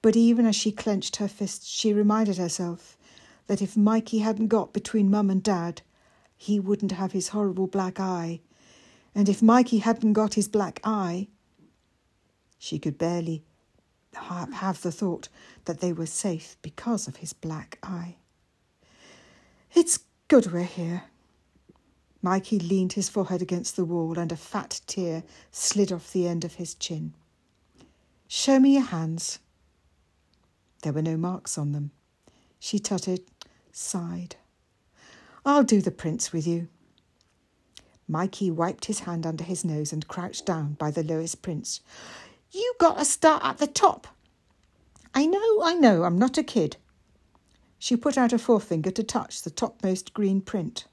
but 0.03 0.17
even 0.17 0.47
as 0.47 0.57
she 0.57 0.73
clenched 0.73 1.17
her 1.17 1.29
fists, 1.29 1.67
she 1.67 1.93
reminded 1.93 2.37
herself 2.37 2.97
that 3.47 3.63
if 3.63 3.77
Mikey 3.77 4.19
hadn't 4.19 4.49
got 4.49 4.73
between 4.73 5.11
Mum 5.11 5.31
and 5.31 5.43
Dad, 5.43 5.83
he 6.37 6.59
wouldn't 6.59 6.93
have 6.93 7.13
his 7.13 7.29
horrible 7.29 7.67
black 7.67 8.01
eye, 8.01 8.41
And 9.15 9.29
if 9.29 9.41
Mikey 9.41 9.79
hadn't 9.79 10.15
got 10.15 10.35
his 10.35 10.49
black 10.49 10.81
eye, 10.83 11.29
she 12.59 12.79
could 12.79 12.99
barely 12.99 13.45
have 14.15 14.83
the 14.83 14.93
thought 14.93 15.29
that 15.67 15.81
they 15.81 15.93
were 15.93 16.07
safe 16.07 16.57
because 16.63 17.07
of 17.07 17.17
his 17.17 17.33
black 17.33 17.79
eye. 17.83 18.17
It's 19.75 20.01
good 20.29 20.53
we're 20.53 20.65
here. 20.65 21.05
Mikey 22.25 22.59
leaned 22.59 22.95
his 22.95 23.11
forehead 23.11 23.43
against 23.43 23.77
the 23.77 23.85
wall 23.85 24.19
and 24.19 24.33
a 24.33 24.37
fat 24.37 24.81
tear 24.87 25.25
slid 25.51 25.93
off 25.93 26.11
the 26.11 26.27
end 26.27 26.43
of 26.43 26.55
his 26.55 26.75
chin. 26.75 27.13
Show 28.27 28.59
me 28.59 28.73
your 28.73 28.85
hands. 28.85 29.41
There 30.83 30.95
were 30.95 31.03
no 31.03 31.19
marks 31.19 31.59
on 31.59 31.73
them. 31.73 31.91
She 32.59 32.79
tutted, 32.79 33.21
sighed. 33.73 34.37
I'll 35.45 35.65
do 35.65 35.83
the 35.83 35.91
prints 35.91 36.33
with 36.33 36.47
you. 36.47 36.69
Mikey 38.09 38.51
wiped 38.51 38.87
his 38.87 39.01
hand 39.01 39.27
under 39.27 39.45
his 39.45 39.63
nose 39.63 39.93
and 39.93 40.09
crouched 40.09 40.47
down 40.47 40.79
by 40.79 40.91
the 40.91 41.05
lowest 41.05 41.43
prints. 41.43 41.83
You 42.51 42.73
got 42.81 42.97
to 42.97 43.05
start 43.05 43.45
at 43.45 43.59
the 43.59 43.67
top. 43.67 44.07
I 45.15 45.27
know, 45.27 45.63
I 45.63 45.75
know, 45.75 46.05
I'm 46.05 46.17
not 46.19 46.39
a 46.39 46.43
kid. 46.43 46.79
She 47.79 47.99
put 47.99 48.17
out 48.17 48.33
a 48.33 48.39
forefinger 48.39 48.93
to 48.93 49.03
touch 49.03 49.43
the 49.43 49.51
topmost 49.51 50.15
green 50.15 50.41
print. 50.41 50.87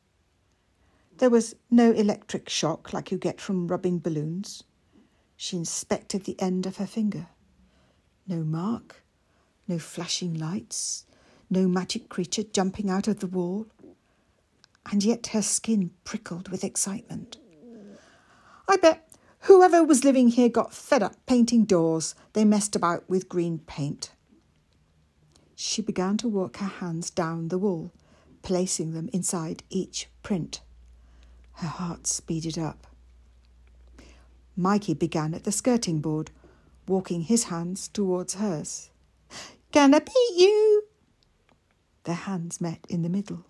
There 1.21 1.29
was 1.29 1.55
no 1.69 1.91
electric 1.91 2.49
shock 2.49 2.93
like 2.93 3.11
you 3.11 3.19
get 3.19 3.39
from 3.39 3.67
rubbing 3.67 3.99
balloons. 3.99 4.63
She 5.37 5.55
inspected 5.55 6.23
the 6.23 6.41
end 6.41 6.65
of 6.65 6.77
her 6.77 6.87
finger. 6.87 7.27
No 8.25 8.37
mark, 8.37 9.03
no 9.67 9.77
flashing 9.77 10.33
lights, 10.33 11.05
no 11.47 11.67
magic 11.67 12.09
creature 12.09 12.41
jumping 12.41 12.89
out 12.89 13.07
of 13.07 13.19
the 13.19 13.27
wall 13.27 13.67
and 14.91 15.03
yet 15.03 15.27
her 15.27 15.43
skin 15.43 15.91
prickled 16.05 16.49
with 16.49 16.63
excitement. 16.63 17.37
I 18.67 18.77
bet 18.77 19.07
whoever 19.41 19.83
was 19.83 20.03
living 20.03 20.29
here 20.29 20.49
got 20.49 20.73
fed 20.73 21.03
up 21.03 21.23
painting 21.27 21.65
doors 21.65 22.15
they 22.33 22.45
messed 22.45 22.75
about 22.75 23.07
with 23.07 23.29
green 23.29 23.59
paint. 23.59 24.11
She 25.55 25.83
began 25.83 26.17
to 26.17 26.27
walk 26.27 26.57
her 26.57 26.65
hands 26.65 27.11
down 27.11 27.49
the 27.49 27.59
wall, 27.59 27.91
placing 28.41 28.93
them 28.93 29.07
inside 29.13 29.61
each 29.69 30.09
print. 30.23 30.61
Her 31.61 31.67
heart 31.67 32.07
speeded 32.07 32.57
up. 32.57 32.87
Mikey 34.57 34.95
began 34.95 35.35
at 35.35 35.43
the 35.43 35.51
skirting 35.51 36.01
board, 36.01 36.31
walking 36.87 37.21
his 37.21 37.43
hands 37.45 37.87
towards 37.87 38.33
hers. 38.33 38.89
Gonna 39.71 40.01
beat 40.01 40.35
you! 40.37 40.85
Their 42.05 42.15
hands 42.15 42.61
met 42.61 42.79
in 42.89 43.03
the 43.03 43.09
middle. 43.09 43.45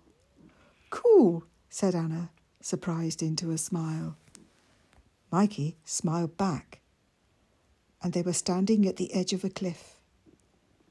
Cool, 0.90 1.44
said 1.70 1.94
Anna, 1.94 2.28
surprised 2.60 3.22
into 3.22 3.50
a 3.50 3.56
smile. 3.56 4.18
Mikey 5.30 5.78
smiled 5.82 6.36
back, 6.36 6.82
and 8.02 8.12
they 8.12 8.20
were 8.20 8.34
standing 8.34 8.86
at 8.86 8.96
the 8.96 9.14
edge 9.14 9.32
of 9.32 9.42
a 9.42 9.48
cliff. 9.48 9.98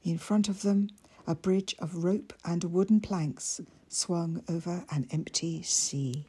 In 0.02 0.18
front 0.18 0.48
of 0.48 0.62
them, 0.62 0.88
a 1.24 1.36
bridge 1.36 1.76
of 1.78 2.02
rope 2.02 2.32
and 2.44 2.64
wooden 2.64 2.98
planks 2.98 3.60
swung 3.88 4.42
over 4.48 4.84
an 4.90 5.06
empty 5.12 5.62
sea. 5.62 6.26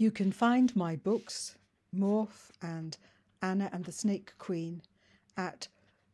You 0.00 0.12
can 0.12 0.30
find 0.30 0.76
my 0.76 0.94
books, 0.94 1.56
Morph 1.92 2.52
and 2.62 2.96
Anna 3.42 3.68
and 3.72 3.84
the 3.84 3.90
Snake 3.90 4.32
Queen, 4.38 4.80
at 5.36 5.66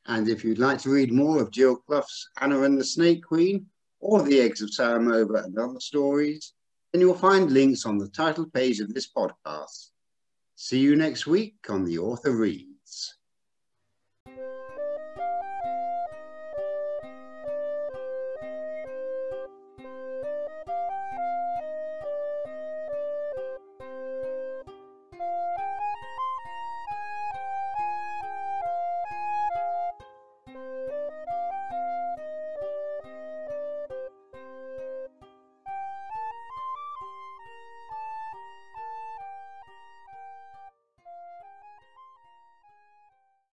And 0.09 0.29
if 0.29 0.45
you'd 0.45 0.59
like 0.59 0.79
to 0.83 0.91
read 0.91 1.13
more 1.13 1.43
of 1.43 1.51
Jill 1.51 1.77
Clough's 1.77 2.29
Anna 2.41 2.63
and 2.63 2.79
the 2.79 2.85
Snake 2.85 3.25
Queen 3.25 3.67
or 3.99 4.23
The 4.23 4.41
Eggs 4.41 4.63
of 4.63 4.71
Saramova 4.71 5.45
and 5.45 5.59
other 5.59 5.81
stories, 5.81 6.53
then 6.93 7.01
you'll 7.01 7.15
find 7.15 7.51
links 7.51 7.85
on 7.87 7.99
the 7.99 8.09
title 8.09 8.47
page 8.47 8.81
of 8.81 8.95
this 8.95 9.09
podcast. 9.11 9.91
See 10.55 10.79
you 10.79 10.97
next 10.97 11.27
week 11.27 11.57
on 11.69 11.85
The 11.85 11.99
Author 11.99 12.31
Reads. 12.31 12.76